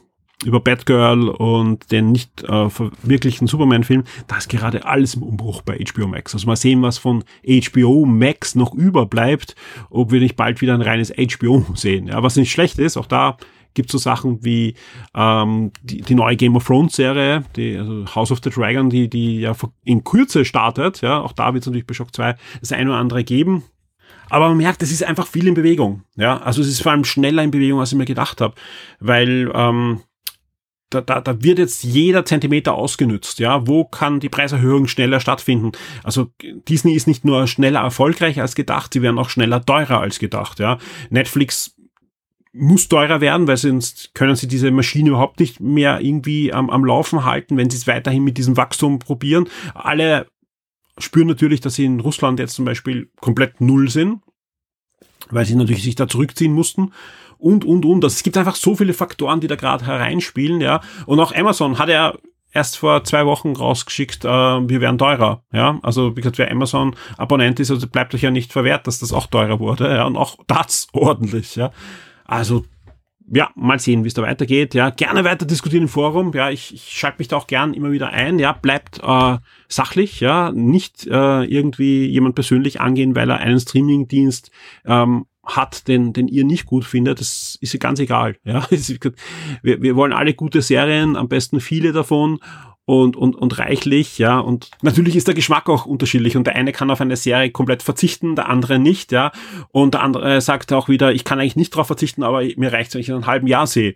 [0.45, 5.77] über Batgirl und den nicht äh, verwirklichten Superman-Film, da ist gerade alles im Umbruch bei
[5.77, 6.33] HBO Max.
[6.33, 9.55] Also mal sehen, was von HBO Max noch überbleibt,
[9.89, 12.07] ob wir nicht bald wieder ein reines HBO sehen.
[12.07, 13.37] Ja, was nicht schlecht ist, auch da
[13.73, 14.75] gibt so Sachen wie
[15.15, 19.09] ähm, die, die neue Game of Thrones Serie, die also House of the Dragon, die,
[19.09, 21.01] die ja in Kürze startet.
[21.01, 23.63] Ja, auch da wird es natürlich bei Shock 2 das eine oder andere geben.
[24.29, 26.03] Aber man merkt, es ist einfach viel in Bewegung.
[26.15, 28.53] Ja, also es ist vor allem schneller in Bewegung, als ich mir gedacht habe,
[28.99, 30.01] weil ähm,
[30.89, 33.39] da, da, da wird jetzt jeder Zentimeter ausgenützt.
[33.39, 35.71] Ja, wo kann die Preiserhöhung schneller stattfinden?
[36.03, 36.31] Also
[36.67, 40.59] Disney ist nicht nur schneller erfolgreich als gedacht, sie werden auch schneller teurer als gedacht.
[40.59, 40.79] Ja,
[41.09, 41.75] Netflix
[42.51, 46.83] muss teurer werden, weil sonst können sie diese Maschine überhaupt nicht mehr irgendwie am, am
[46.83, 49.47] Laufen halten, wenn sie es weiterhin mit diesem Wachstum probieren.
[49.75, 50.27] Alle
[50.97, 54.21] spüren natürlich, dass sie in Russland jetzt zum Beispiel komplett null sind,
[55.29, 56.91] weil sie natürlich sich da zurückziehen mussten
[57.37, 58.03] und, und, und.
[58.03, 60.81] Also es gibt einfach so viele Faktoren, die da gerade hereinspielen, ja.
[61.05, 62.15] Und auch Amazon hat ja
[62.51, 65.43] erst vor zwei Wochen rausgeschickt, äh, wir werden teurer.
[65.53, 69.13] Ja, also wie gesagt, wer Amazon-Abonnent ist, also bleibt euch ja nicht verwehrt, dass das
[69.13, 69.87] auch teurer wurde.
[69.95, 71.55] Ja, und auch das ordentlich.
[71.55, 71.71] Ja,
[72.29, 72.65] also
[73.31, 74.73] ja, mal sehen, wie es da weitergeht.
[74.73, 76.31] Ja, gerne weiter diskutieren im Forum.
[76.33, 78.39] Ja, ich, ich schalte mich da auch gern immer wieder ein.
[78.39, 79.37] Ja, bleibt äh,
[79.67, 80.19] sachlich.
[80.19, 84.49] Ja, nicht äh, irgendwie jemand persönlich angehen, weil er einen Streamingdienst
[84.85, 87.19] ähm, hat, den, den ihr nicht gut findet.
[87.19, 88.37] Das ist ganz egal.
[88.43, 88.65] Ja,
[89.61, 92.39] wir, wir wollen alle gute Serien, am besten viele davon
[92.89, 94.39] und, und, und reichlich, ja.
[94.39, 97.83] Und natürlich ist der Geschmack auch unterschiedlich und der eine kann auf eine Serie komplett
[97.83, 99.31] verzichten, der andere nicht, ja.
[99.69, 102.95] Und der andere sagt auch wieder, ich kann eigentlich nicht darauf verzichten, aber mir reicht
[102.95, 103.93] wenn ich in einem halben Jahr sehe.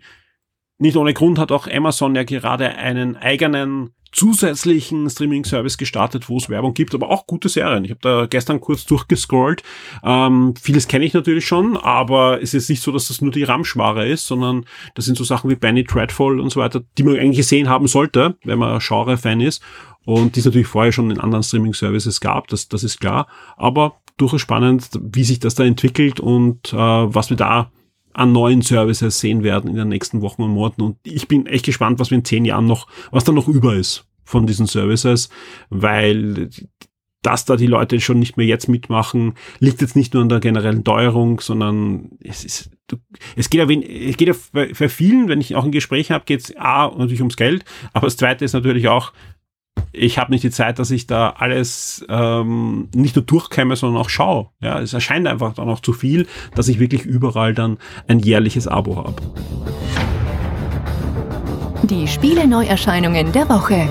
[0.78, 6.48] Nicht ohne Grund hat auch Amazon ja gerade einen eigenen zusätzlichen Streaming-Service gestartet, wo es
[6.48, 7.84] Werbung gibt, aber auch gute Serien.
[7.84, 9.62] Ich habe da gestern kurz durchgescrollt.
[10.02, 13.42] Ähm, vieles kenne ich natürlich schon, aber es ist nicht so, dass das nur die
[13.42, 17.16] Ramschware ist, sondern das sind so Sachen wie Benny Dreadful und so weiter, die man
[17.16, 19.62] eigentlich gesehen haben sollte, wenn man Genre-Fan ist.
[20.04, 23.26] Und die es natürlich vorher schon in anderen Streaming-Services gab, das, das ist klar.
[23.56, 27.70] Aber durchaus spannend, wie sich das da entwickelt und äh, was wir da
[28.14, 30.82] an neuen Services sehen werden in den nächsten Wochen und Monaten.
[30.82, 33.74] Und ich bin echt gespannt, was wir in zehn Jahren noch, was da noch über
[33.74, 35.28] ist von diesen Services,
[35.68, 36.48] weil
[37.24, 40.40] dass da die Leute schon nicht mehr jetzt mitmachen, liegt jetzt nicht nur an der
[40.40, 42.70] generellen Teuerung, sondern es ist,
[43.34, 44.34] es geht ja, es geht ja
[44.74, 48.06] für vielen, wenn ich auch ein Gespräch habe, geht es A natürlich ums Geld, aber
[48.06, 49.12] das zweite ist natürlich auch,
[49.94, 54.08] ich habe nicht die Zeit, dass ich da alles ähm, nicht nur durchkäme, sondern auch
[54.08, 54.48] schaue.
[54.60, 58.66] Ja, es erscheint einfach dann auch zu viel, dass ich wirklich überall dann ein jährliches
[58.66, 59.14] Abo habe.
[61.84, 63.88] Die Spiele-Neuerscheinungen der Woche.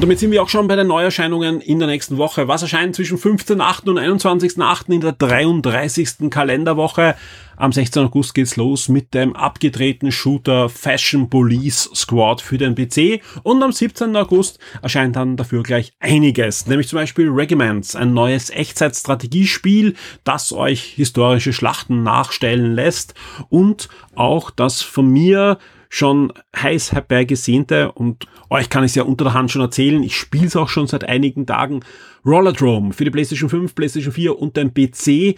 [0.00, 2.48] Und damit sind wir auch schon bei den Neuerscheinungen in der nächsten Woche.
[2.48, 3.90] Was erscheint zwischen 15.8.
[3.90, 4.94] und 21.8.
[4.94, 6.30] in der 33.
[6.30, 7.16] Kalenderwoche?
[7.58, 8.04] Am 16.
[8.04, 13.72] August geht's los mit dem abgedrehten Shooter Fashion Police Squad für den PC und am
[13.72, 14.16] 17.
[14.16, 20.82] August erscheint dann dafür gleich einiges, nämlich zum Beispiel Regiments, ein neues Echtzeitstrategiespiel, das euch
[20.82, 23.12] historische Schlachten nachstellen lässt
[23.50, 25.58] und auch das von mir
[25.92, 30.16] schon heiß herbeigesehnte und euch kann ich es ja unter der Hand schon erzählen, ich
[30.16, 31.80] spiele es auch schon seit einigen Tagen,
[32.24, 35.36] Rollerdrome für die PlayStation 5, PlayStation 4 und den PC.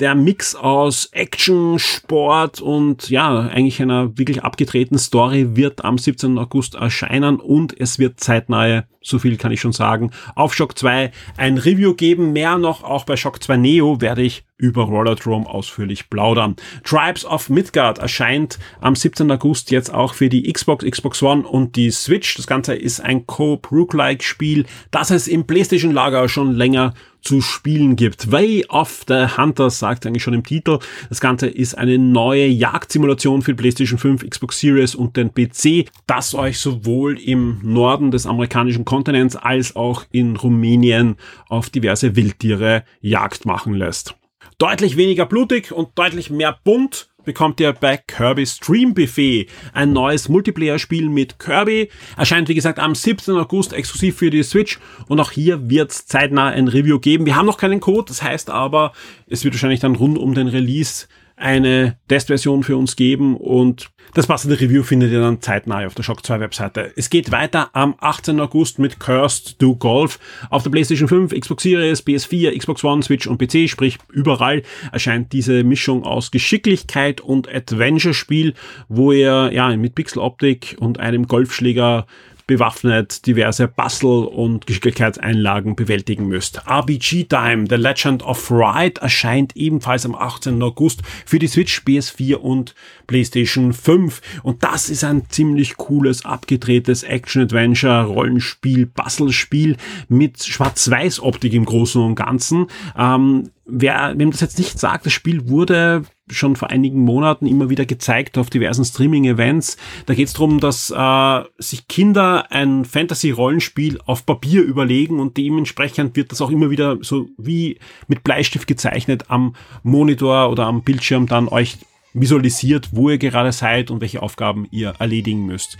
[0.00, 6.36] Der Mix aus Action, Sport und ja, eigentlich einer wirklich abgetretenen Story wird am 17.
[6.36, 11.12] August erscheinen und es wird zeitnahe so viel kann ich schon sagen, auf Shock 2
[11.36, 12.32] ein Review geben.
[12.32, 16.56] Mehr noch, auch bei Shock 2 Neo werde ich über Rollerdrome ausführlich plaudern.
[16.84, 19.30] Tribes of Midgard erscheint am 17.
[19.30, 22.34] August jetzt auch für die Xbox, Xbox One und die Switch.
[22.36, 28.30] Das Ganze ist ein Co-Rook-like-Spiel, das es im PlayStation-Lager schon länger zu spielen gibt.
[28.30, 30.78] Way of the Hunter sagt eigentlich schon im Titel.
[31.08, 36.34] Das Ganze ist eine neue Jagdsimulation für PlayStation 5, Xbox Series und den PC, das
[36.34, 41.16] euch sowohl im Norden des amerikanischen Kontinents als auch in Rumänien
[41.48, 44.14] auf diverse Wildtiere Jagd machen lässt.
[44.58, 50.28] Deutlich weniger blutig und deutlich mehr bunt bekommt ihr bei Kirby Stream Buffet ein neues
[50.28, 51.90] Multiplayer-Spiel mit Kirby.
[52.16, 53.36] Erscheint wie gesagt am 17.
[53.36, 57.26] August exklusiv für die Switch und auch hier wird es zeitnah ein Review geben.
[57.26, 58.92] Wir haben noch keinen Code, das heißt aber,
[59.26, 64.28] es wird wahrscheinlich dann rund um den Release eine Testversion für uns geben und das
[64.28, 66.92] passende Review findet ihr dann zeitnah auf der Shock 2 Webseite.
[66.94, 68.38] Es geht weiter am 18.
[68.38, 70.20] August mit Cursed to Golf
[70.50, 75.32] auf der PlayStation 5, Xbox Series, PS4, Xbox One, Switch und PC, sprich überall erscheint
[75.32, 78.54] diese Mischung aus Geschicklichkeit und Adventure-Spiel,
[78.88, 82.06] wo ihr ja mit Pixeloptik und einem Golfschläger
[82.46, 86.62] bewaffnet diverse Puzzle- und Geschicklichkeitseinlagen bewältigen müsst.
[86.68, 90.62] RBG Time, The Legend of Ride, erscheint ebenfalls am 18.
[90.62, 92.74] August für die Switch, PS4 und
[93.06, 94.20] PlayStation 5.
[94.42, 99.76] Und das ist ein ziemlich cooles, abgedrehtes Action-Adventure, Rollenspiel, Puzzle-Spiel
[100.08, 102.66] mit Schwarz-Weiß-Optik im Großen und Ganzen.
[102.96, 107.68] Ähm, wer, wem das jetzt nicht sagt, das Spiel wurde schon vor einigen Monaten immer
[107.68, 109.76] wieder gezeigt auf diversen Streaming-Events.
[110.06, 116.16] Da geht es darum, dass äh, sich Kinder ein Fantasy-Rollenspiel auf Papier überlegen und dementsprechend
[116.16, 121.26] wird das auch immer wieder so wie mit Bleistift gezeichnet am Monitor oder am Bildschirm
[121.26, 121.76] dann euch
[122.14, 125.76] visualisiert, wo ihr gerade seid und welche Aufgaben ihr erledigen müsst.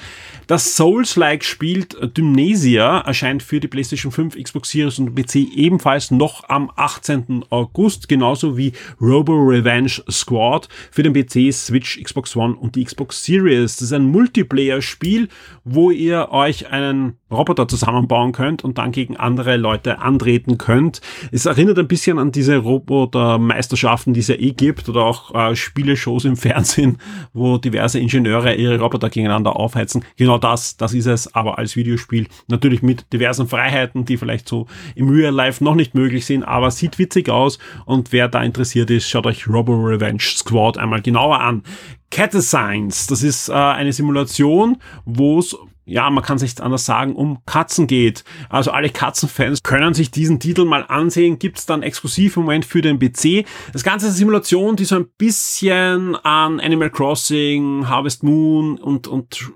[0.47, 6.49] Das Souls-like spielt Dymnesia erscheint für die PlayStation 5, Xbox Series und PC ebenfalls noch
[6.49, 7.45] am 18.
[7.51, 13.25] August, genauso wie Robo Revenge Squad für den PC, Switch, Xbox One und die Xbox
[13.25, 13.77] Series.
[13.77, 15.29] Das ist ein Multiplayer-Spiel,
[15.65, 21.01] wo ihr euch einen Roboter zusammenbauen könnt und dann gegen andere Leute antreten könnt.
[21.33, 25.57] Es erinnert ein bisschen an diese Robotermeisterschaften, die es ja eh gibt oder auch äh,
[25.57, 26.99] Spieleshows im Fernsehen,
[27.33, 30.05] wo diverse Ingenieure ihre Roboter gegeneinander aufheizen.
[30.17, 34.67] Genau das, das ist es, aber als Videospiel natürlich mit diversen Freiheiten, die vielleicht so
[34.95, 38.91] im Real Life noch nicht möglich sind, aber sieht witzig aus und wer da interessiert
[38.91, 41.63] ist, schaut euch Robo Revenge Squad einmal genauer an.
[42.11, 46.87] Cat Science, das ist äh, eine Simulation, wo es ja, man kann es nicht anders
[46.87, 48.25] sagen, um Katzen geht.
[48.49, 51.39] Also alle Katzenfans können sich diesen Titel mal ansehen.
[51.39, 53.45] Gibt es dann exklusiv im Moment für den PC.
[53.73, 59.09] Das Ganze ist eine Simulation, die so ein bisschen an Animal Crossing, Harvest Moon und,
[59.09, 59.53] und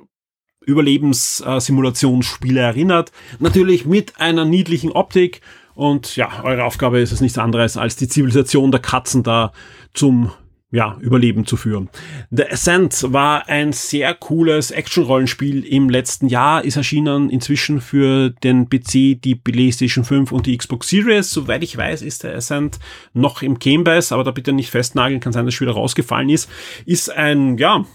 [0.66, 3.10] Überlebenssimulationsspiele erinnert.
[3.38, 5.40] Natürlich mit einer niedlichen Optik.
[5.74, 9.52] Und ja, eure Aufgabe ist es nichts anderes, als die Zivilisation der Katzen da
[9.94, 10.32] zum
[10.70, 11.88] ja, Überleben zu führen.
[12.30, 18.68] The Ascent war ein sehr cooles Action-Rollenspiel im letzten Jahr, ist erschienen inzwischen für den
[18.68, 21.30] PC, die PlayStation 5 und die Xbox Series.
[21.30, 22.78] Soweit ich weiß, ist der Ascent
[23.14, 26.28] noch im Game Pass, aber da bitte nicht festnageln, kann sein, dass es wieder rausgefallen
[26.28, 26.50] ist.
[26.84, 27.86] Ist ein, ja,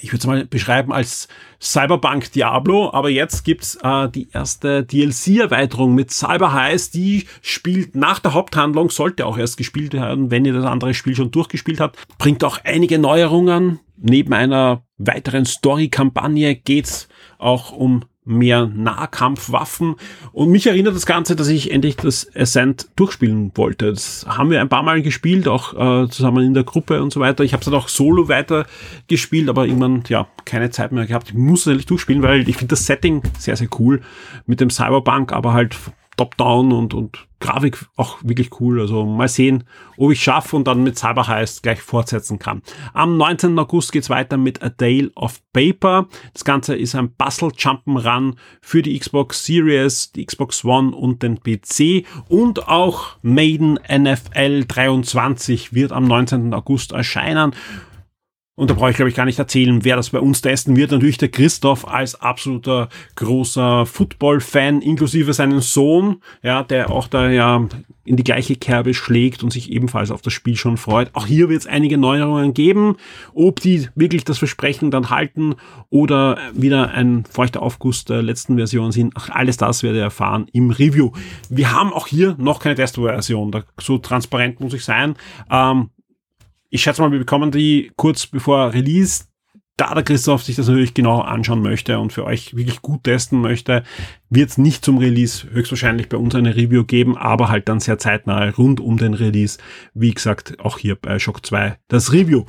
[0.00, 1.28] ich würde es mal beschreiben als
[1.60, 8.18] Cyberpunk Diablo, aber jetzt gibt's äh, die erste DLC-Erweiterung mit Cyber Heist, die spielt nach
[8.18, 11.98] der Haupthandlung, sollte auch erst gespielt werden, wenn ihr das andere Spiel schon durchgespielt habt,
[12.18, 13.80] bringt auch einige Neuerungen.
[13.96, 19.96] Neben einer weiteren Story-Kampagne geht's auch um mehr Nahkampfwaffen.
[20.32, 23.92] Und mich erinnert das Ganze, dass ich endlich das Ascent durchspielen wollte.
[23.92, 27.20] Das haben wir ein paar Mal gespielt, auch äh, zusammen in der Gruppe und so
[27.20, 27.44] weiter.
[27.44, 28.66] Ich habe es dann auch solo weiter
[29.08, 31.28] gespielt, aber irgendwann, ja, keine Zeit mehr gehabt.
[31.28, 34.00] Ich muss es endlich durchspielen, weil ich finde das Setting sehr, sehr cool
[34.46, 35.76] mit dem Cyberpunk, aber halt
[36.16, 38.80] Top-Down und, und Grafik auch wirklich cool.
[38.80, 39.64] Also mal sehen,
[39.98, 42.62] ob ich schaffe und dann mit Cyber Heist gleich fortsetzen kann.
[42.94, 43.58] Am 19.
[43.58, 46.08] August geht's weiter mit A Tale of Paper.
[46.32, 51.40] Das Ganze ist ein Puzzle Jump'n'Run für die Xbox Series, die Xbox One und den
[51.40, 52.06] PC.
[52.28, 56.54] Und auch Maiden NFL 23 wird am 19.
[56.54, 57.54] August erscheinen.
[58.56, 60.92] Und da brauche ich, glaube ich, gar nicht erzählen, wer das bei uns testen wird.
[60.92, 67.66] Natürlich der Christoph als absoluter großer Football-Fan, inklusive seinen Sohn, ja, der auch da ja
[68.04, 71.10] in die gleiche Kerbe schlägt und sich ebenfalls auf das Spiel schon freut.
[71.14, 72.96] Auch hier wird es einige Neuerungen geben.
[73.32, 75.56] Ob die wirklich das Versprechen dann halten
[75.90, 80.46] oder wieder ein feuchter Aufguss der letzten Version sind, ach, alles das werdet ihr erfahren
[80.52, 81.10] im Review.
[81.48, 85.16] Wir haben auch hier noch keine Testversion, so transparent muss ich sein.
[85.50, 85.90] Ähm,
[86.74, 89.26] ich schätze mal, wir bekommen die kurz bevor Release.
[89.76, 93.40] Da der Christoph sich das natürlich genau anschauen möchte und für euch wirklich gut testen
[93.40, 93.84] möchte,
[94.28, 97.98] wird es nicht zum Release höchstwahrscheinlich bei uns eine Review geben, aber halt dann sehr
[97.98, 99.58] zeitnah rund um den Release.
[99.94, 102.44] Wie gesagt, auch hier bei Shock 2 das Review.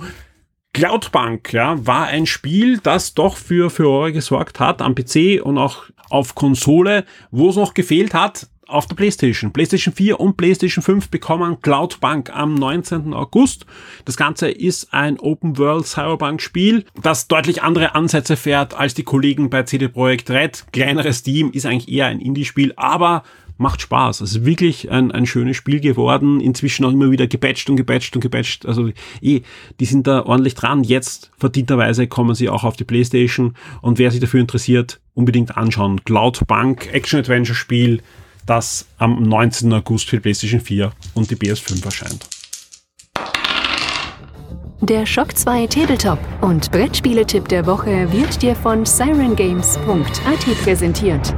[0.73, 5.85] Cloudbank, ja, war ein Spiel, das doch für Furore gesorgt hat am PC und auch
[6.09, 7.05] auf Konsole.
[7.29, 9.51] Wo es noch gefehlt hat, auf der PlayStation.
[9.51, 13.13] PlayStation 4 und PlayStation 5 bekommen Cloudbank am 19.
[13.13, 13.65] August.
[14.06, 19.04] Das Ganze ist ein Open World Cyberpunk Spiel, das deutlich andere Ansätze fährt als die
[19.04, 20.65] Kollegen bei CD Projekt Red.
[20.71, 23.23] Kleineres Team ist eigentlich eher ein Indie-Spiel, aber
[23.58, 24.21] macht Spaß.
[24.21, 26.41] Es ist wirklich ein, ein schönes Spiel geworden.
[26.41, 28.65] Inzwischen auch immer wieder gepatcht und gepatcht und gepatcht.
[28.65, 28.89] Also
[29.21, 29.41] eh,
[29.80, 30.84] die sind da ordentlich dran.
[30.84, 33.56] Jetzt verdienterweise kommen sie auch auf die Playstation.
[33.82, 36.04] Und wer sich dafür interessiert, unbedingt anschauen.
[36.04, 38.01] Cloudbank, Action-Adventure-Spiel,
[38.45, 39.73] das am 19.
[39.73, 42.29] August für die PlayStation 4 und die PS5 erscheint.
[44.81, 51.34] Der Shock 2 Tabletop und Brettspieletipp der Woche wird dir von sirengames.at präsentiert.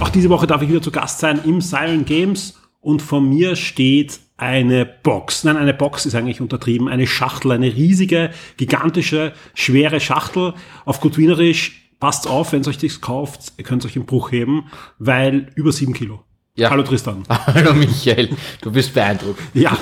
[0.00, 3.56] Auch diese Woche darf ich wieder zu Gast sein im Siren Games und vor mir
[3.56, 5.44] steht eine Box.
[5.44, 6.88] Nein, eine Box ist eigentlich untertrieben.
[6.88, 10.54] Eine Schachtel, eine riesige, gigantische, schwere Schachtel.
[10.84, 14.32] Auf gut Wienerisch passt auf, wenn ihr euch das kauft, ihr könnt euch im Bruch
[14.32, 16.24] heben, weil über sieben Kilo.
[16.56, 16.70] Ja.
[16.70, 17.22] Hallo Tristan.
[17.28, 19.40] Hallo Michael, du bist beeindruckt.
[19.54, 19.78] Ja.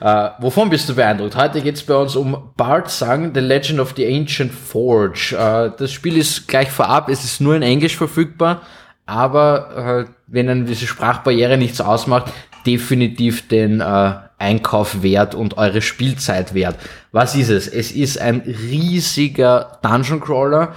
[0.00, 1.36] äh, wovon bist du beeindruckt?
[1.36, 5.36] Heute geht es bei uns um Bart Sang, The Legend of the Ancient Forge.
[5.38, 8.62] Äh, das Spiel ist gleich vorab, es ist nur in Englisch verfügbar,
[9.06, 12.32] aber äh, wenn dann diese Sprachbarriere nichts ausmacht,
[12.66, 16.76] definitiv den äh, Einkauf wert und eure Spielzeit wert.
[17.12, 17.68] Was ist es?
[17.68, 20.74] Es ist ein riesiger Dungeon Crawler,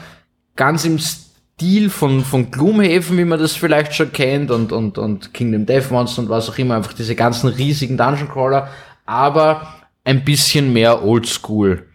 [0.55, 5.33] ganz im Stil von, von Gloomhaven, wie man das vielleicht schon kennt, und, und, und
[5.33, 8.69] Kingdom Death Monster und was auch immer, einfach diese ganzen riesigen Dungeon Crawler,
[9.05, 9.67] aber
[10.03, 11.85] ein bisschen mehr Oldschool.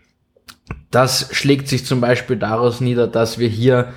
[0.91, 3.93] Das schlägt sich zum Beispiel daraus nieder, dass wir hier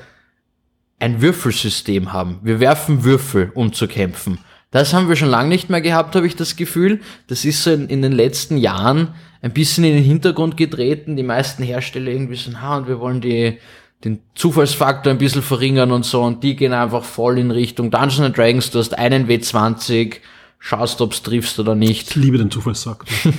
[0.99, 2.39] ein Würfelsystem haben.
[2.43, 4.39] Wir werfen Würfel, um zu kämpfen.
[4.71, 7.01] Das haben wir schon lange nicht mehr gehabt, habe ich das Gefühl.
[7.27, 9.09] Das ist so in, in, den letzten Jahren
[9.41, 11.17] ein bisschen in den Hintergrund getreten.
[11.17, 13.57] Die meisten Hersteller irgendwie so, ha, und wir wollen die,
[14.05, 16.23] den Zufallsfaktor ein bisschen verringern und so.
[16.23, 18.71] Und die gehen einfach voll in Richtung Dungeons and Dragons.
[18.71, 20.15] Du hast einen W20,
[20.57, 22.11] schaust, ob's triffst oder nicht.
[22.11, 23.07] Ich liebe den Zufallsfaktor.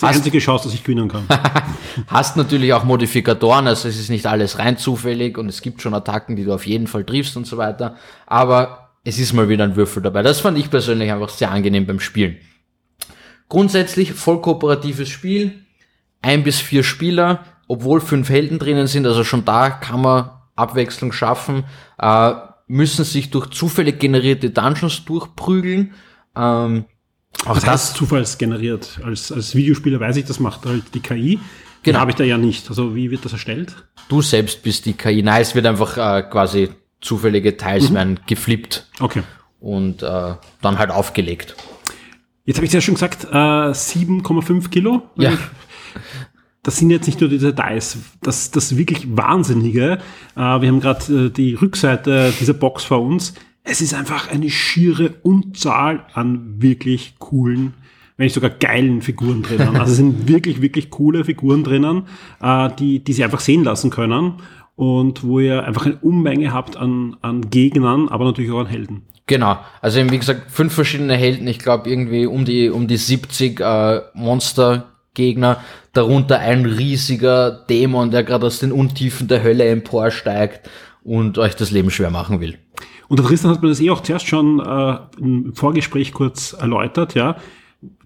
[0.00, 1.26] Das ist die einzige Chance, dass ich gewinnen kann.
[2.06, 5.92] Hast natürlich auch Modifikatoren, also es ist nicht alles rein zufällig und es gibt schon
[5.92, 7.96] Attacken, die du auf jeden Fall triffst und so weiter.
[8.26, 10.22] Aber es ist mal wieder ein Würfel dabei.
[10.22, 12.36] Das fand ich persönlich einfach sehr angenehm beim Spielen.
[13.48, 15.52] Grundsätzlich voll kooperatives Spiel,
[16.22, 21.12] ein bis vier Spieler, obwohl fünf Helden drinnen sind, also schon da kann man Abwechslung
[21.12, 21.64] schaffen,
[21.98, 22.32] äh,
[22.68, 25.94] müssen sich durch zufällig generierte Dungeons durchprügeln.
[26.36, 26.84] Ähm,
[27.44, 29.00] auch das, das zufallsgeneriert.
[29.04, 31.40] Als, als Videospieler weiß ich, das macht halt die KI.
[31.82, 31.98] Genau.
[31.98, 32.68] habe ich da ja nicht.
[32.68, 33.74] Also wie wird das erstellt?
[34.08, 35.22] Du selbst bist die KI.
[35.22, 36.70] Nein, es wird einfach äh, quasi
[37.02, 37.94] zufällige Teils mhm.
[37.94, 38.86] werden geflippt.
[39.00, 39.22] Okay.
[39.60, 41.54] Und äh, dann halt aufgelegt.
[42.44, 45.02] Jetzt habe ich ja schon gesagt, äh, 7,5 Kilo.
[45.16, 45.36] Ja.
[46.64, 49.98] Das sind jetzt nicht nur die Details, das, das wirklich Wahnsinnige.
[50.34, 53.34] Äh, wir haben gerade äh, die Rückseite dieser Box vor uns.
[53.64, 57.74] Es ist einfach eine schiere Unzahl an wirklich coolen,
[58.16, 59.76] wenn nicht sogar geilen Figuren drinnen.
[59.76, 62.04] Also es sind wirklich, wirklich coole Figuren drinnen,
[62.40, 64.34] äh, die, die sie einfach sehen lassen können
[64.76, 69.02] und wo ihr einfach eine Unmenge habt an, an Gegnern, aber natürlich auch an Helden.
[69.26, 73.60] Genau, also wie gesagt, fünf verschiedene Helden, ich glaube irgendwie um die, um die 70
[73.60, 75.60] äh, Monster Gegner,
[75.92, 80.68] darunter ein riesiger Dämon, der gerade aus den Untiefen der Hölle emporsteigt
[81.04, 82.58] und euch das Leben schwer machen will.
[83.08, 87.14] Und der Tristan hat mir das eh auch zuerst schon äh, im Vorgespräch kurz erläutert,
[87.14, 87.36] ja.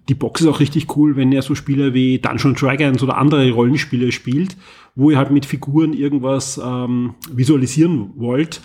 [0.09, 3.49] Die Box ist auch richtig cool, wenn ihr so Spiele wie Dungeons Dragons oder andere
[3.51, 4.55] Rollenspiele spielt,
[4.95, 8.61] wo ihr halt mit Figuren irgendwas ähm, visualisieren wollt.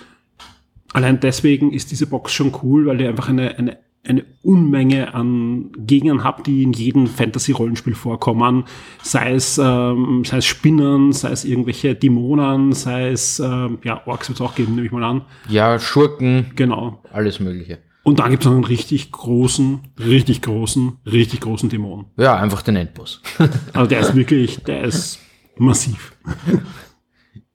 [0.93, 5.70] Allein deswegen ist diese Box schon cool, weil ihr einfach eine, eine eine Unmenge an
[5.78, 8.64] Gegnern habt, die in jedem Fantasy-Rollenspiel vorkommen.
[9.03, 14.28] Sei es, ähm, sei es Spinnen, sei es irgendwelche Dämonen, sei es, ähm, ja, Orks
[14.28, 15.22] wird es auch geben, nehme ich mal an.
[15.49, 16.51] Ja, Schurken.
[16.57, 17.01] Genau.
[17.12, 17.78] Alles Mögliche.
[18.05, 22.07] Und dann gibt es noch einen richtig großen, richtig großen, richtig großen Dämon.
[22.16, 23.22] Ja, einfach den Endboss.
[23.72, 25.20] also der ist wirklich, der ist
[25.57, 26.12] massiv.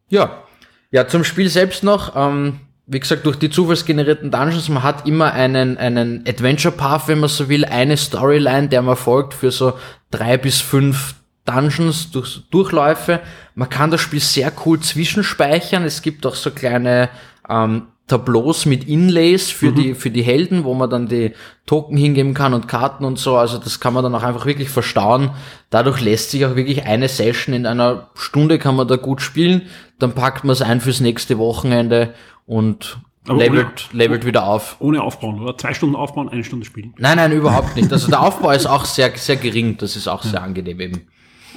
[0.09, 0.43] ja.
[0.89, 2.15] Ja, zum Spiel selbst noch.
[2.15, 7.19] Ähm, wie gesagt, durch die zufallsgenerierten Dungeons, man hat immer einen, einen Adventure Path, wenn
[7.19, 9.73] man so will, eine Storyline, der man folgt für so
[10.09, 13.19] drei bis fünf Dungeons, durch, Durchläufe.
[13.55, 15.83] Man kann das Spiel sehr cool zwischenspeichern.
[15.83, 17.09] Es gibt auch so kleine
[17.49, 19.76] ähm, Tableaus mit Inlays für mhm.
[19.76, 21.34] die für die Helden, wo man dann die
[21.66, 23.36] Token hingeben kann und Karten und so.
[23.36, 25.32] Also das kann man dann auch einfach wirklich verstauen.
[25.70, 29.64] Dadurch lässt sich auch wirklich eine Session in einer Stunde kann man da gut spielen.
[29.99, 32.14] Dann packt man es ein fürs nächste Wochenende
[32.45, 32.97] und
[33.28, 34.78] aber levelt, ohne, levelt wieder auf.
[34.80, 35.58] Ohne aufbauen, oder?
[35.58, 36.93] Zwei Stunden aufbauen, eine Stunde spielen.
[36.97, 37.91] Nein, nein, überhaupt nicht.
[37.91, 39.78] Also der Aufbau ist auch sehr, sehr gering.
[39.78, 40.32] Das ist auch ja.
[40.32, 41.08] sehr angenehm eben.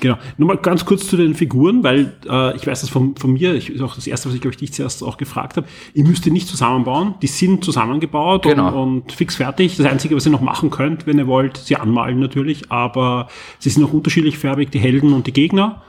[0.00, 0.16] Genau.
[0.38, 3.54] Nur mal ganz kurz zu den Figuren, weil äh, ich weiß das von, von mir,
[3.54, 5.66] ich, ist auch das erste, was ich glaube ich dich zuerst auch gefragt habe.
[5.94, 8.68] Ihr müsst die nicht zusammenbauen, die sind zusammengebaut genau.
[8.82, 9.76] und, und, fix fertig.
[9.76, 13.28] Das Einzige, was ihr noch machen könnt, wenn ihr wollt, sie anmalen natürlich, aber
[13.58, 15.82] sie sind auch unterschiedlich färbig, die Helden und die Gegner.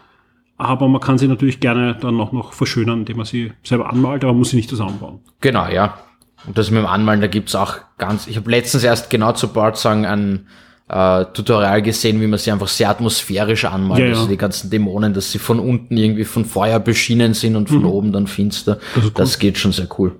[0.57, 4.23] Aber man kann sie natürlich gerne dann noch, noch verschönern, indem man sie selber anmalt,
[4.23, 5.19] aber man muss sie nicht zusammenbauen.
[5.39, 5.97] Genau, ja.
[6.45, 9.47] Und das mit dem Anmalen, da gibt's auch ganz, ich habe letztens erst genau zu
[9.47, 10.47] Bart sagen ein
[10.91, 14.01] äh, Tutorial gesehen, wie man sie einfach sehr atmosphärisch anmalt.
[14.01, 14.13] Ja, ja.
[14.13, 17.79] Also die ganzen Dämonen, dass sie von unten irgendwie von Feuer beschienen sind und von
[17.79, 17.85] mhm.
[17.85, 18.79] oben dann finster.
[18.95, 19.11] Das, cool.
[19.15, 20.13] das geht schon sehr cool.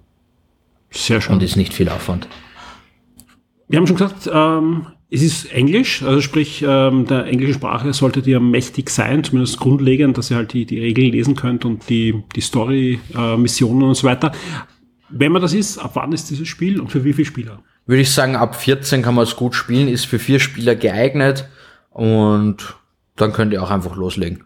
[0.90, 1.36] Sehr schön.
[1.36, 2.28] Und ist nicht viel Aufwand.
[3.68, 8.28] Wir haben schon gesagt, ähm, es ist Englisch, also sprich, ähm, der englischen Sprache solltet
[8.28, 12.24] ihr mächtig sein, zumindest grundlegend, dass ihr halt die, die Regeln lesen könnt und die,
[12.34, 14.32] die Story, äh, Missionen und so weiter.
[15.10, 17.62] Wenn man das ist, ab wann ist dieses Spiel und für wie viele Spieler?
[17.86, 21.48] Würde ich sagen, ab 14 kann man es gut spielen, ist für vier Spieler geeignet
[21.90, 22.76] und
[23.16, 24.44] dann könnt ihr auch einfach loslegen.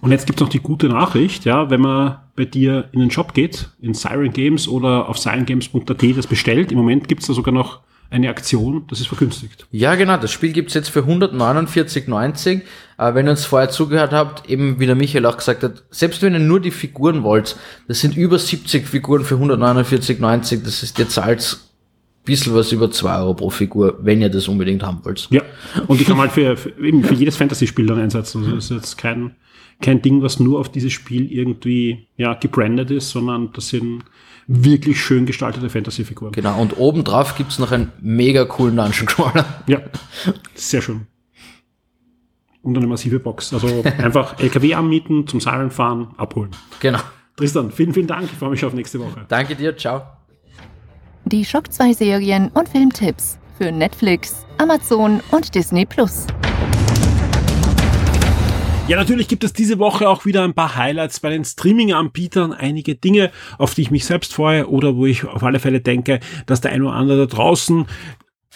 [0.00, 3.32] Und jetzt gibt's noch die gute Nachricht, ja, wenn man bei dir in den Shop
[3.32, 7.80] geht, in Siren Games oder auf sirengames.at das bestellt, im Moment gibt's da sogar noch
[8.10, 9.66] eine Aktion, das ist vergünstigt.
[9.70, 12.60] Ja, genau, das Spiel gibt's jetzt für 149,90.
[12.98, 16.22] Äh, wenn ihr uns vorher zugehört habt, eben wie der Michael auch gesagt hat, selbst
[16.22, 17.56] wenn ihr nur die Figuren wollt,
[17.88, 21.58] das sind über 70 Figuren für 149,90, das ist, ihr zahlt
[22.24, 25.28] bisschen was über 2 Euro pro Figur, wenn ihr das unbedingt haben wollt.
[25.30, 25.42] Ja,
[25.86, 28.42] und die kann man halt für, für, eben für jedes Fantasy-Spiel dann einsetzen.
[28.42, 29.34] Also das ist jetzt kein,
[29.80, 34.04] kein Ding, was nur auf dieses Spiel irgendwie ja, gebrandet ist, sondern das sind
[34.46, 36.32] wirklich schön gestaltete Fantasy-Figuren.
[36.32, 39.46] Genau, und obendrauf gibt's noch einen mega coolen Dungeon Crawler.
[39.66, 39.80] Ja,
[40.54, 41.06] sehr schön.
[42.62, 43.52] Und eine massive Box.
[43.52, 46.50] Also einfach LKW anmieten, zum Siren fahren, abholen.
[46.80, 47.00] Genau.
[47.36, 48.24] Tristan, vielen, vielen Dank.
[48.24, 49.26] Ich freue mich auf nächste Woche.
[49.28, 50.13] Danke dir, ciao.
[51.26, 56.26] Die Schock 2 Serien und Filmtipps für Netflix, Amazon und Disney Plus.
[58.88, 62.94] Ja, natürlich gibt es diese Woche auch wieder ein paar Highlights bei den Streaming-Anbietern, einige
[62.94, 66.60] Dinge, auf die ich mich selbst freue oder wo ich auf alle Fälle denke, dass
[66.60, 67.86] der ein oder andere da draußen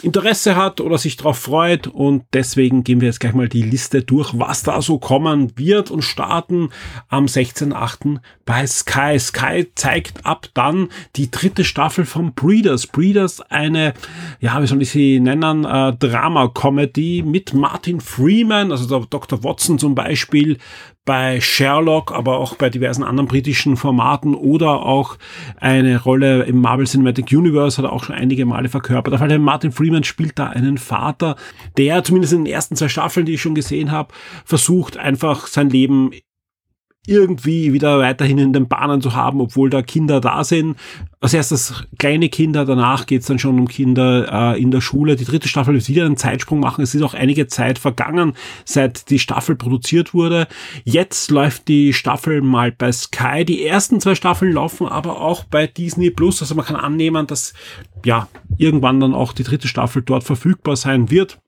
[0.03, 4.03] Interesse hat oder sich darauf freut und deswegen gehen wir jetzt gleich mal die Liste
[4.03, 6.71] durch, was da so kommen wird und starten
[7.09, 8.19] am 16.8.
[8.45, 9.19] bei Sky.
[9.19, 12.87] Sky zeigt ab dann die dritte Staffel von Breeders.
[12.87, 13.93] Breeders eine,
[14.41, 19.43] ja, wie soll ich sie nennen, äh, Drama-Comedy mit Martin Freeman, also der Dr.
[19.43, 20.59] Watson zum Beispiel,
[21.09, 25.17] bei Sherlock, aber auch bei diversen anderen britischen Formaten oder auch
[25.57, 29.15] eine Rolle im Marvel Cinematic Universe hat er auch schon einige Male verkörpert.
[29.15, 31.37] Auf jeden Martin Freeman spielt da einen Vater,
[31.79, 34.13] der zumindest in den ersten zwei Staffeln, die ich schon gesehen habe,
[34.45, 36.11] versucht einfach sein Leben
[37.07, 40.77] irgendwie wieder weiterhin in den Bahnen zu haben, obwohl da Kinder da sind.
[41.21, 45.17] Als erstes kleine Kinder, danach geht's dann schon um Kinder äh, in der Schule.
[45.17, 46.83] Die dritte Staffel wird wieder einen Zeitsprung machen.
[46.83, 48.35] Es ist auch einige Zeit vergangen,
[48.65, 50.49] seit die Staffel produziert wurde.
[50.85, 53.45] Jetzt läuft die Staffel mal bei Sky.
[53.45, 56.43] Die ersten zwei Staffeln laufen aber auch bei Disney Plus.
[56.43, 57.55] Also man kann annehmen, dass
[58.05, 58.29] ja
[58.59, 61.39] irgendwann dann auch die dritte Staffel dort verfügbar sein wird.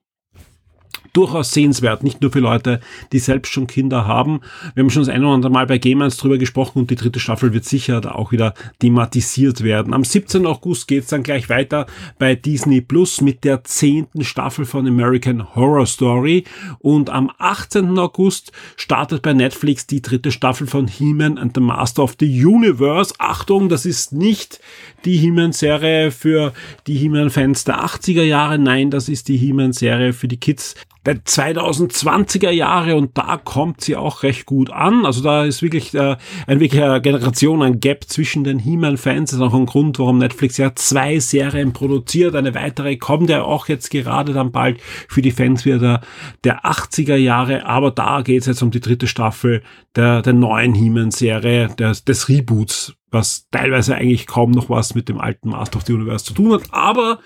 [1.13, 2.79] Durchaus sehenswert, nicht nur für Leute,
[3.11, 4.41] die selbst schon Kinder haben.
[4.73, 7.19] Wir haben schon das eine oder andere Mal bei Gamers drüber gesprochen und die dritte
[7.19, 9.93] Staffel wird sicher da auch wieder thematisiert werden.
[9.93, 10.45] Am 17.
[10.45, 11.85] August geht's dann gleich weiter
[12.19, 16.45] bei Disney Plus mit der zehnten Staffel von American Horror Story
[16.79, 17.97] und am 18.
[17.97, 23.13] August startet bei Netflix die dritte Staffel von He-Man and the Master of the Universe.
[23.17, 24.59] Achtung, das ist nicht
[25.05, 26.53] die He-Man-Serie für
[26.87, 28.57] die He-Man-Fans der 80er Jahre.
[28.57, 30.75] Nein, das ist die He-Man-Serie für die Kids
[31.05, 35.05] der 2020er Jahre und da kommt sie auch recht gut an.
[35.05, 39.31] Also da ist wirklich äh, ein wirklicher Generation, ein Gap zwischen den He-Man-Fans.
[39.31, 42.35] Das ist auch ein Grund, warum Netflix ja zwei Serien produziert.
[42.35, 46.01] Eine weitere kommt ja auch jetzt gerade dann bald für die Fans wieder der,
[46.43, 47.65] der 80er Jahre.
[47.65, 49.63] Aber da geht es jetzt um die dritte Staffel
[49.95, 55.19] der, der neuen He-Man-Serie, des, des Reboots, was teilweise eigentlich kaum noch was mit dem
[55.19, 56.63] alten Master of the Universe zu tun hat.
[56.71, 57.19] Aber,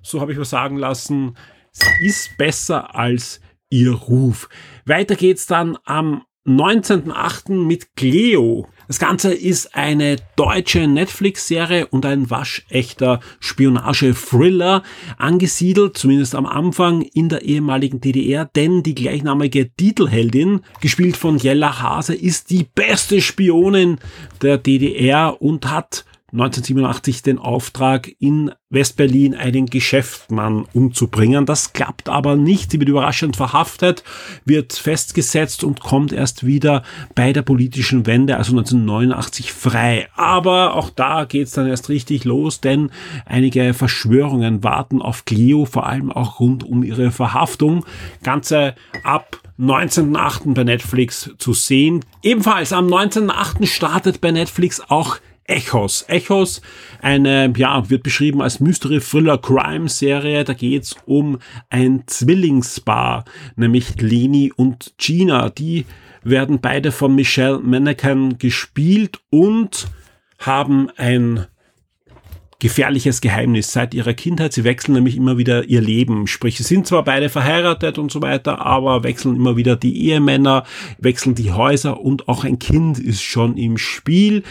[0.00, 1.36] so habe ich was sagen lassen,
[1.72, 3.40] Sie ist besser als
[3.70, 4.48] ihr Ruf.
[4.84, 7.52] Weiter geht's dann am 19.8.
[7.52, 8.68] mit Cleo.
[8.88, 14.82] Das Ganze ist eine deutsche Netflix-Serie und ein waschechter Spionage-Thriller,
[15.18, 21.80] angesiedelt, zumindest am Anfang, in der ehemaligen DDR, denn die gleichnamige Titelheldin, gespielt von Jella
[21.80, 23.98] Hase, ist die beste Spionin
[24.40, 31.44] der DDR und hat 1987 den Auftrag, in Westberlin einen Geschäftsmann umzubringen.
[31.44, 32.70] Das klappt aber nicht.
[32.70, 34.02] Sie wird überraschend verhaftet,
[34.46, 40.08] wird festgesetzt und kommt erst wieder bei der politischen Wende, also 1989, frei.
[40.16, 42.90] Aber auch da geht's dann erst richtig los, denn
[43.26, 47.84] einige Verschwörungen warten auf Clio, vor allem auch rund um ihre Verhaftung.
[48.22, 48.74] Ganze
[49.04, 50.54] ab 19.8.
[50.54, 52.04] bei Netflix zu sehen.
[52.22, 53.66] Ebenfalls am 19.8.
[53.66, 56.04] startet bei Netflix auch Echos.
[56.08, 56.62] Echos,
[57.00, 60.44] eine, ja, wird beschrieben als Mystery Thriller Crime Serie.
[60.44, 61.38] Da geht's um
[61.68, 63.24] ein Zwillingspaar,
[63.56, 65.50] nämlich Leni und Gina.
[65.50, 65.86] Die
[66.22, 69.88] werden beide von Michelle Mannequin gespielt und
[70.38, 71.46] haben ein
[72.62, 74.52] gefährliches Geheimnis seit ihrer Kindheit.
[74.52, 76.28] Sie wechseln nämlich immer wieder ihr Leben.
[76.28, 80.62] Sprich, sie sind zwar beide verheiratet und so weiter, aber wechseln immer wieder die Ehemänner,
[80.98, 84.44] wechseln die Häuser und auch ein Kind ist schon im Spiel.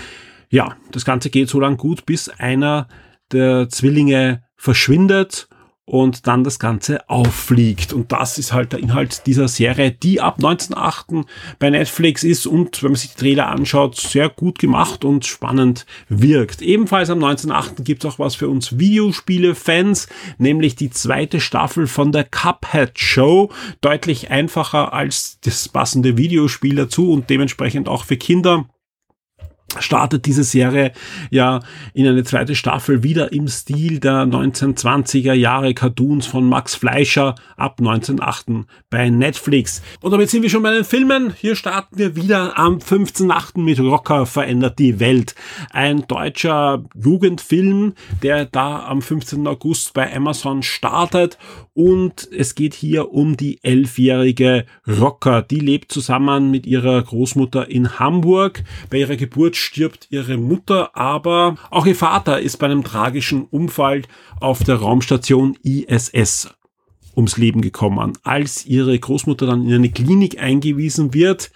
[0.51, 2.87] Ja, das Ganze geht so lang gut, bis einer
[3.31, 5.47] der Zwillinge verschwindet
[5.85, 7.93] und dann das Ganze auffliegt.
[7.93, 11.25] Und das ist halt der Inhalt dieser Serie, die ab 1908
[11.57, 15.85] bei Netflix ist und, wenn man sich die Trailer anschaut, sehr gut gemacht und spannend
[16.09, 16.61] wirkt.
[16.61, 22.11] Ebenfalls am 1908 gibt es auch was für uns Videospiele-Fans, nämlich die zweite Staffel von
[22.11, 23.51] der Cuphead Show.
[23.79, 28.65] Deutlich einfacher als das passende Videospiel dazu und dementsprechend auch für Kinder
[29.79, 30.91] startet diese Serie
[31.29, 31.59] ja
[31.93, 37.79] in eine zweite Staffel wieder im Stil der 1920er Jahre Cartoons von Max Fleischer ab
[37.79, 39.81] 1908 bei Netflix.
[40.01, 41.33] Und damit sind wir schon bei den Filmen.
[41.39, 43.59] Hier starten wir wieder am 15.8.
[43.59, 45.35] mit Rocker verändert die Welt.
[45.71, 47.93] Ein deutscher Jugendfilm,
[48.23, 49.47] der da am 15.
[49.47, 51.37] August bei Amazon startet
[51.73, 55.41] und es geht hier um die elfjährige Rocker.
[55.41, 58.63] Die lebt zusammen mit ihrer Großmutter in Hamburg.
[58.89, 64.03] Bei ihrer Geburt stirbt ihre Mutter, aber auch ihr Vater ist bei einem tragischen Unfall
[64.39, 66.49] auf der Raumstation ISS
[67.15, 68.17] ums Leben gekommen.
[68.23, 71.51] Als ihre Großmutter dann in eine Klinik eingewiesen wird,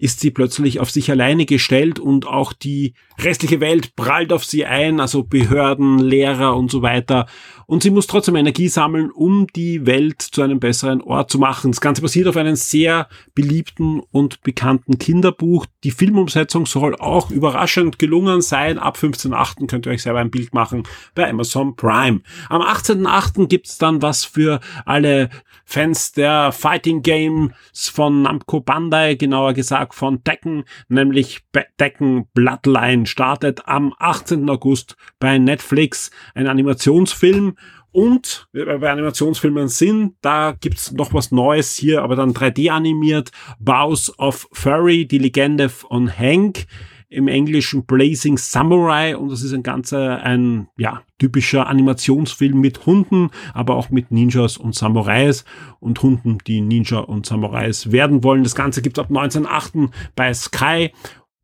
[0.00, 4.64] ist sie plötzlich auf sich alleine gestellt und auch die restliche Welt prallt auf sie
[4.64, 7.26] ein, also Behörden, Lehrer und so weiter.
[7.66, 11.70] Und sie muss trotzdem Energie sammeln, um die Welt zu einem besseren Ort zu machen.
[11.70, 15.66] Das Ganze basiert auf einem sehr beliebten und bekannten Kinderbuch.
[15.84, 18.78] Die Filmumsetzung soll auch überraschend gelungen sein.
[18.78, 19.66] Ab 15.8.
[19.66, 20.84] könnt ihr euch selber ein Bild machen
[21.14, 22.22] bei Amazon Prime.
[22.48, 23.48] Am 18.8.
[23.48, 25.28] gibt's dann was für alle
[25.72, 31.42] Fans der Fighting Games von Namco Bandai, genauer gesagt von Tekken, nämlich
[31.78, 34.50] Tekken Bloodline startet am 18.
[34.50, 37.56] August bei Netflix ein Animationsfilm
[37.92, 43.30] und bei Animationsfilmen sind, da gibt's noch was Neues hier, aber dann 3D animiert.
[43.60, 46.66] Bows of Furry, die Legende von Hank
[47.10, 53.30] im Englischen Blazing Samurai und das ist ein ganzer, ein, ja, typischer Animationsfilm mit Hunden,
[53.52, 55.44] aber auch mit Ninjas und Samurais
[55.80, 58.44] und Hunden, die Ninja und Samurais werden wollen.
[58.44, 60.92] Das Ganze gibt's ab 1908 bei Sky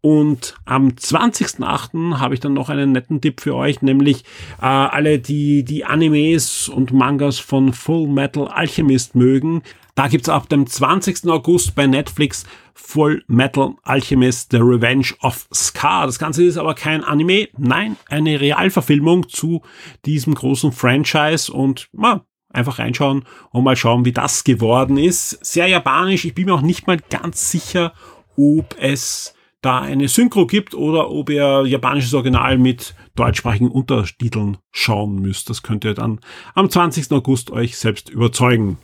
[0.07, 2.21] und am 20.08.
[2.21, 4.23] habe ich dann noch einen netten Tipp für euch, nämlich
[4.63, 9.65] äh, alle, die die Animes und Mangas von Full Metal Alchemist mögen.
[9.97, 11.29] Da gibt's ab dem 20.
[11.29, 16.07] August bei Netflix Full Metal Alchemist The Revenge of Scar.
[16.07, 19.63] Das Ganze ist aber kein Anime, nein, eine Realverfilmung zu
[20.05, 25.45] diesem großen Franchise und ja, einfach reinschauen und mal schauen, wie das geworden ist.
[25.45, 26.27] Sehr japanisch.
[26.27, 27.93] Ich bin mir auch nicht mal ganz sicher,
[28.37, 29.36] ob es
[29.67, 35.51] da eine Synchro gibt oder ob ihr japanisches Original mit deutschsprachigen Untertiteln schauen müsst.
[35.51, 36.21] Das könnt ihr dann
[36.55, 37.11] am 20.
[37.11, 38.79] August euch selbst überzeugen.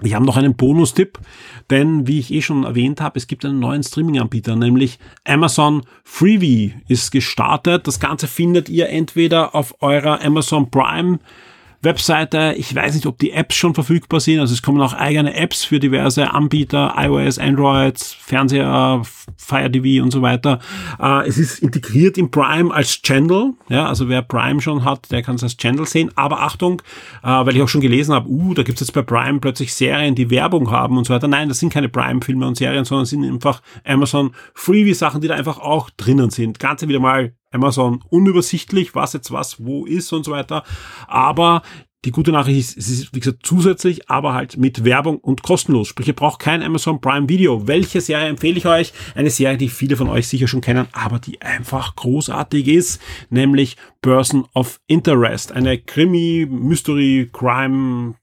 [0.00, 1.18] Wir haben noch einen Bonustipp,
[1.68, 6.72] denn wie ich eh schon erwähnt habe, es gibt einen neuen Streaming-Anbieter, nämlich Amazon Freebie
[6.88, 7.86] ist gestartet.
[7.86, 11.18] Das Ganze findet ihr entweder auf eurer Amazon Prime
[11.82, 12.54] Webseite.
[12.56, 14.40] Ich weiß nicht, ob die Apps schon verfügbar sind.
[14.40, 19.02] Also es kommen auch eigene Apps für diverse Anbieter, iOS, Android, Fernseher,
[19.36, 20.60] Fire TV und so weiter.
[21.00, 23.54] Äh, es ist integriert in Prime als Channel.
[23.68, 26.10] Ja, also wer Prime schon hat, der kann es als Channel sehen.
[26.16, 26.82] Aber Achtung,
[27.22, 29.72] äh, weil ich auch schon gelesen habe, uh, da gibt es jetzt bei Prime plötzlich
[29.72, 31.28] Serien, die Werbung haben und so weiter.
[31.28, 35.58] Nein, das sind keine Prime-Filme und Serien, sondern sind einfach Amazon Freebie-Sachen, die da einfach
[35.58, 36.58] auch drinnen sind.
[36.58, 40.64] Ganze wieder mal Amazon unübersichtlich, was jetzt was wo ist und so weiter.
[41.06, 41.62] Aber
[42.06, 45.88] die gute Nachricht ist, es ist, wie gesagt, zusätzlich, aber halt mit Werbung und kostenlos.
[45.88, 47.66] Sprich, ihr braucht kein Amazon Prime Video.
[47.68, 48.94] Welche Serie empfehle ich euch?
[49.14, 53.76] Eine Serie, die viele von euch sicher schon kennen, aber die einfach großartig ist, nämlich
[54.00, 55.52] Person of Interest.
[55.52, 58.14] Eine Krimi, Mystery, Crime,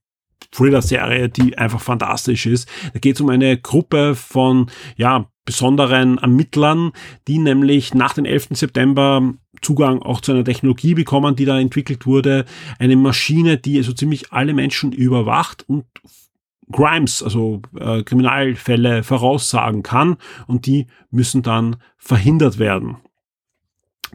[0.52, 2.68] Thriller-Serie, die einfach fantastisch ist.
[2.94, 6.92] Da geht es um eine Gruppe von, ja, besonderen Ermittlern,
[7.28, 8.50] die nämlich nach dem 11.
[8.52, 12.46] September Zugang auch zu einer Technologie bekommen, die da entwickelt wurde.
[12.80, 15.86] Eine Maschine, die so ziemlich alle Menschen überwacht und
[16.72, 20.18] Crimes, also äh, Kriminalfälle voraussagen kann
[20.48, 22.98] und die müssen dann verhindert werden.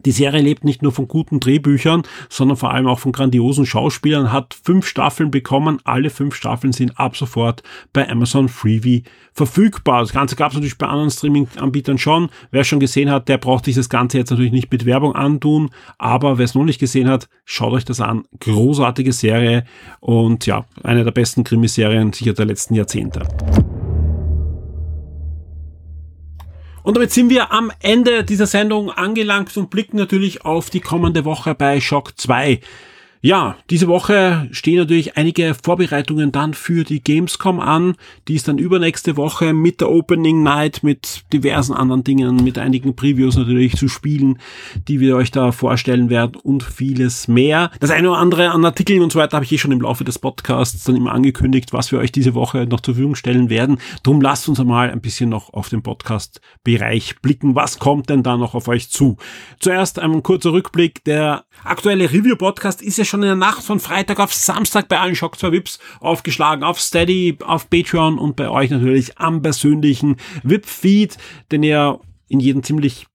[0.04, 4.32] Die Serie lebt nicht nur von guten Drehbüchern, sondern vor allem auch von grandiosen Schauspielern,
[4.32, 5.78] hat fünf Staffeln bekommen.
[5.84, 7.62] Alle fünf Staffeln sind ab sofort
[7.92, 10.00] bei Amazon Freebie verfügbar.
[10.00, 12.30] Das Ganze gab es natürlich bei anderen Streaming-Anbietern schon.
[12.50, 15.70] Wer schon gesehen hat, der braucht sich das Ganze jetzt natürlich nicht mit Werbung antun.
[15.98, 18.24] Aber wer es noch nicht gesehen hat, schaut euch das an.
[18.40, 19.64] Großartige Serie
[20.00, 23.22] und ja, eine der besten Krimiserien sicher der letzten Jahrzehnte.
[26.82, 31.24] Und damit sind wir am Ende dieser Sendung angelangt und blicken natürlich auf die kommende
[31.24, 32.60] Woche bei Shock 2.
[33.24, 37.94] Ja, diese Woche stehen natürlich einige Vorbereitungen dann für die Gamescom an.
[38.26, 42.96] Die ist dann übernächste Woche mit der Opening Night, mit diversen anderen Dingen, mit einigen
[42.96, 44.40] Previews natürlich zu spielen,
[44.88, 47.70] die wir euch da vorstellen werden und vieles mehr.
[47.78, 50.02] Das eine oder andere an Artikeln und so weiter habe ich eh schon im Laufe
[50.02, 53.78] des Podcasts dann immer angekündigt, was wir euch diese Woche noch zur Verfügung stellen werden.
[54.02, 57.54] Drum lasst uns einmal ein bisschen noch auf den Podcast-Bereich blicken.
[57.54, 59.16] Was kommt denn da noch auf euch zu?
[59.60, 61.04] Zuerst ein kurzer Rückblick.
[61.04, 65.14] Der aktuelle Review-Podcast ist ja schon in der Nacht von Freitag auf Samstag bei allen
[65.14, 71.18] Shock 2 Vips aufgeschlagen, auf Steady, auf Patreon und bei euch natürlich am persönlichen VIP-Feed,
[71.50, 73.06] den ihr in jeden ziemlich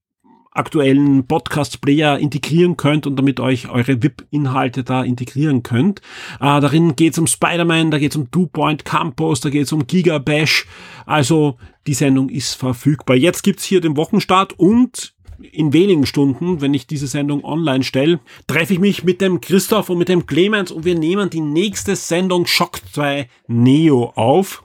[0.52, 5.98] aktuellen Podcast-Player integrieren könnt und damit euch eure VIP-Inhalte da integrieren könnt.
[6.38, 9.64] Äh, darin geht es um Spider-Man, da geht es um Two Point Campus, da geht
[9.64, 10.66] es um Giga Bash.
[11.06, 13.16] Also die Sendung ist verfügbar.
[13.16, 18.20] Jetzt gibt's hier den Wochenstart und in wenigen Stunden, wenn ich diese Sendung online stelle,
[18.46, 21.96] treffe ich mich mit dem Christoph und mit dem Clemens und wir nehmen die nächste
[21.96, 24.62] Sendung Shock 2 Neo auf.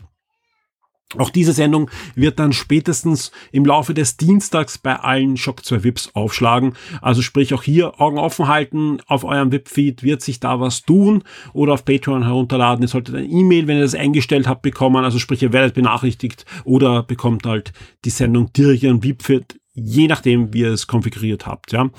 [1.17, 6.09] Auch diese Sendung wird dann spätestens im Laufe des Dienstags bei allen Shock 2 Vips
[6.15, 6.73] aufschlagen.
[7.01, 8.99] Also sprich auch hier Augen offen halten.
[9.05, 12.83] Auf eurem VIP-Feed wird sich da was tun oder auf Patreon herunterladen.
[12.83, 15.03] Ihr solltet ein E-Mail, wenn ihr das eingestellt habt, bekommen.
[15.03, 17.73] Also sprich, ihr werdet benachrichtigt oder bekommt halt
[18.05, 21.89] die Sendung direkt in VIP-Feed je nachdem, wie ihr es konfiguriert habt, ja.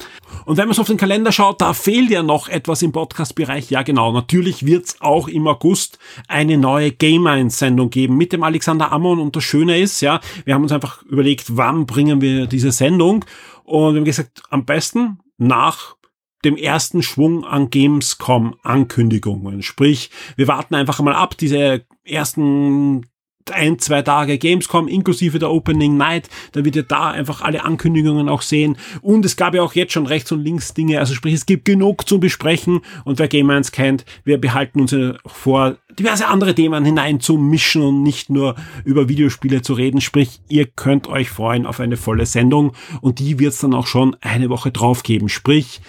[0.45, 3.71] Und wenn man so auf den Kalender schaut, da fehlt ja noch etwas im Podcast-Bereich.
[3.71, 4.13] Ja, genau.
[4.13, 5.99] Natürlich wird's auch im August
[6.29, 9.19] eine neue Game 1 Sendung geben mit dem Alexander Ammon.
[9.19, 13.25] Und das Schöne ist, ja, wir haben uns einfach überlegt, wann bringen wir diese Sendung?
[13.65, 15.97] Und wir haben gesagt, am besten nach
[16.45, 19.63] dem ersten Schwung an Gamescom Ankündigungen.
[19.63, 23.07] Sprich, wir warten einfach mal ab, diese ersten
[23.53, 26.29] ein, zwei Tage Gamescom inklusive der Opening Night.
[26.53, 28.77] Da wird ihr da einfach alle Ankündigungen auch sehen.
[29.03, 30.99] Und es gab ja auch jetzt schon rechts und links Dinge.
[30.99, 32.81] Also sprich, es gibt genug zu besprechen.
[33.05, 34.95] Und wer Game 1 kennt, wir behalten uns
[35.27, 40.01] vor, diverse andere Themen hineinzumischen und nicht nur über Videospiele zu reden.
[40.01, 42.73] Sprich, ihr könnt euch freuen auf eine volle Sendung.
[43.01, 45.29] Und die wird es dann auch schon eine Woche drauf geben.
[45.29, 45.81] Sprich,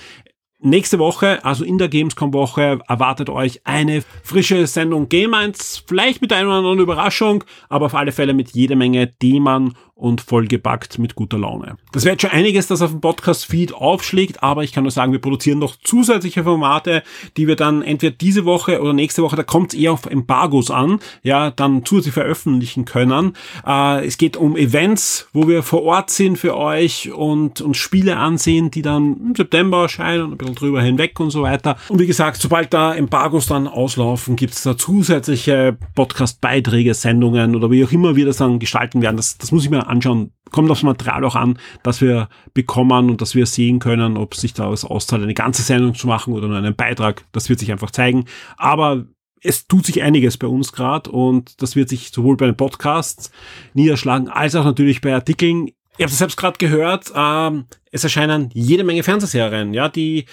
[0.65, 5.83] Nächste Woche, also in der Gamescom-Woche, erwartet euch eine frische Sendung Game 1.
[5.85, 10.19] Vielleicht mit einer oder anderen Überraschung, aber auf alle Fälle mit jede Menge Themen und
[10.19, 11.77] vollgepackt mit guter Laune.
[11.93, 15.13] Das wäre jetzt schon einiges, das auf dem Podcast-Feed aufschlägt, aber ich kann nur sagen,
[15.13, 17.01] wir produzieren noch zusätzliche Formate,
[17.37, 20.69] die wir dann entweder diese Woche oder nächste Woche, da kommt es eher auf Embargos
[20.69, 23.37] an, ja, dann zusätzlich veröffentlichen können.
[23.65, 28.17] Äh, es geht um Events, wo wir vor Ort sind für euch und uns Spiele
[28.17, 31.77] ansehen, die dann im September erscheinen, ein bisschen drüber hinweg und so weiter.
[31.87, 37.71] Und wie gesagt, sobald da Embargos dann auslaufen, gibt es da zusätzliche Podcast-Beiträge, Sendungen oder
[37.71, 39.15] wie auch immer wir das dann gestalten werden.
[39.15, 40.31] Das, das muss ich mir anschauen.
[40.51, 44.53] Kommt aufs Material auch an, dass wir bekommen und dass wir sehen können, ob sich
[44.53, 47.25] da auszahlt, eine ganze Sendung zu machen oder nur einen Beitrag.
[47.31, 48.25] Das wird sich einfach zeigen.
[48.57, 49.05] Aber
[49.45, 53.31] es tut sich einiges bei uns gerade und das wird sich sowohl bei den Podcasts
[53.73, 55.67] niederschlagen als auch natürlich bei Artikeln.
[55.97, 59.73] Ihr habt es selbst gerade gehört, ähm, es erscheinen jede Menge Fernsehserien.
[59.73, 60.25] Ja, die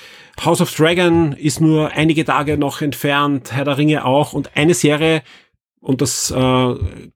[0.44, 4.74] House of Dragon ist nur einige Tage noch entfernt, Herr der Ringe auch und eine
[4.74, 5.22] Serie,
[5.82, 6.74] und das äh,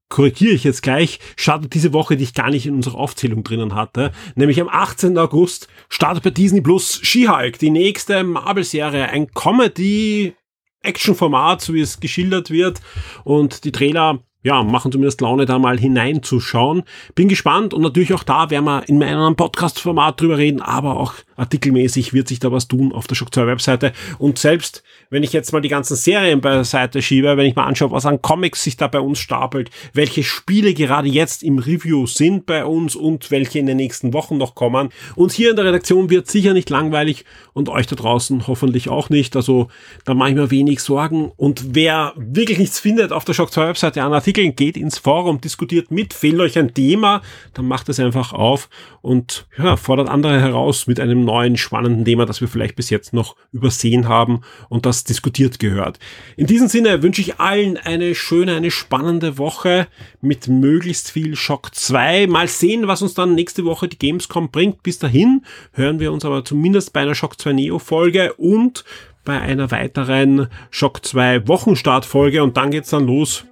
[0.09, 3.77] korrigiere ich jetzt gleich, startet diese Woche, die ich gar nicht in unserer Aufzählung drinnen
[3.77, 4.11] hatte.
[4.35, 5.17] Nämlich am 18.
[5.17, 12.51] August startet bei Disney Plus She-Hulk, die nächste Marvel-Serie, ein Comedy-Action-Format, so wie es geschildert
[12.51, 12.81] wird.
[13.23, 16.85] Und die Trailer ja, machen zumindest Laune, da mal hineinzuschauen.
[17.17, 21.14] Bin gespannt und natürlich auch da werden wir in meinem Podcast-Format drüber reden, aber auch
[21.35, 23.93] artikelmäßig wird sich da was tun auf der Shock 2 Webseite.
[24.19, 27.91] Und selbst wenn ich jetzt mal die ganzen Serien beiseite schiebe, wenn ich mal anschaue,
[27.91, 32.47] was an Comics sich da bei uns stapelt, welche Spiele gerade jetzt im Review sind
[32.47, 34.91] bei uns und welche in den nächsten Wochen noch kommen.
[35.15, 39.11] Uns hier in der Redaktion wird sicher nicht langweilig und euch da draußen hoffentlich auch
[39.11, 39.37] nicht.
[39.37, 39.69] Also
[40.05, 41.33] da mache ich mir wenig Sorgen.
[41.37, 45.41] Und wer wirklich nichts findet auf der Shock 2 Webseite an Artikeln, geht ins Forum,
[45.41, 47.23] diskutiert mit, fehlt euch ein Thema,
[47.55, 48.69] dann macht es einfach auf
[49.03, 53.13] und ja, fordert andere heraus mit einem neuen, spannenden Thema, das wir vielleicht bis jetzt
[53.13, 55.99] noch übersehen haben und das diskutiert gehört.
[56.36, 59.86] In diesem Sinne wünsche ich allen eine schöne, eine spannende Woche
[60.20, 62.26] mit möglichst viel Shock 2.
[62.26, 64.82] Mal sehen, was uns dann nächste Woche die Gamescom bringt.
[64.82, 68.84] Bis dahin hören wir uns aber zumindest bei einer Shock 2 Neo Folge und
[69.24, 73.44] bei einer weiteren Shock 2 Wochenstartfolge und dann geht's dann los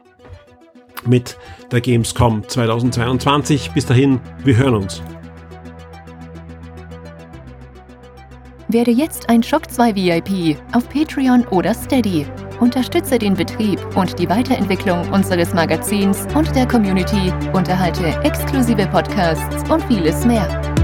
[1.06, 1.36] mit
[1.70, 3.72] der Gamescom 2022.
[3.72, 5.02] Bis dahin, wir hören uns.
[8.74, 12.26] Werde jetzt ein Shock 2 VIP auf Patreon oder Steady.
[12.58, 19.80] Unterstütze den Betrieb und die Weiterentwicklung unseres Magazins und der Community, unterhalte exklusive Podcasts und
[19.84, 20.83] vieles mehr.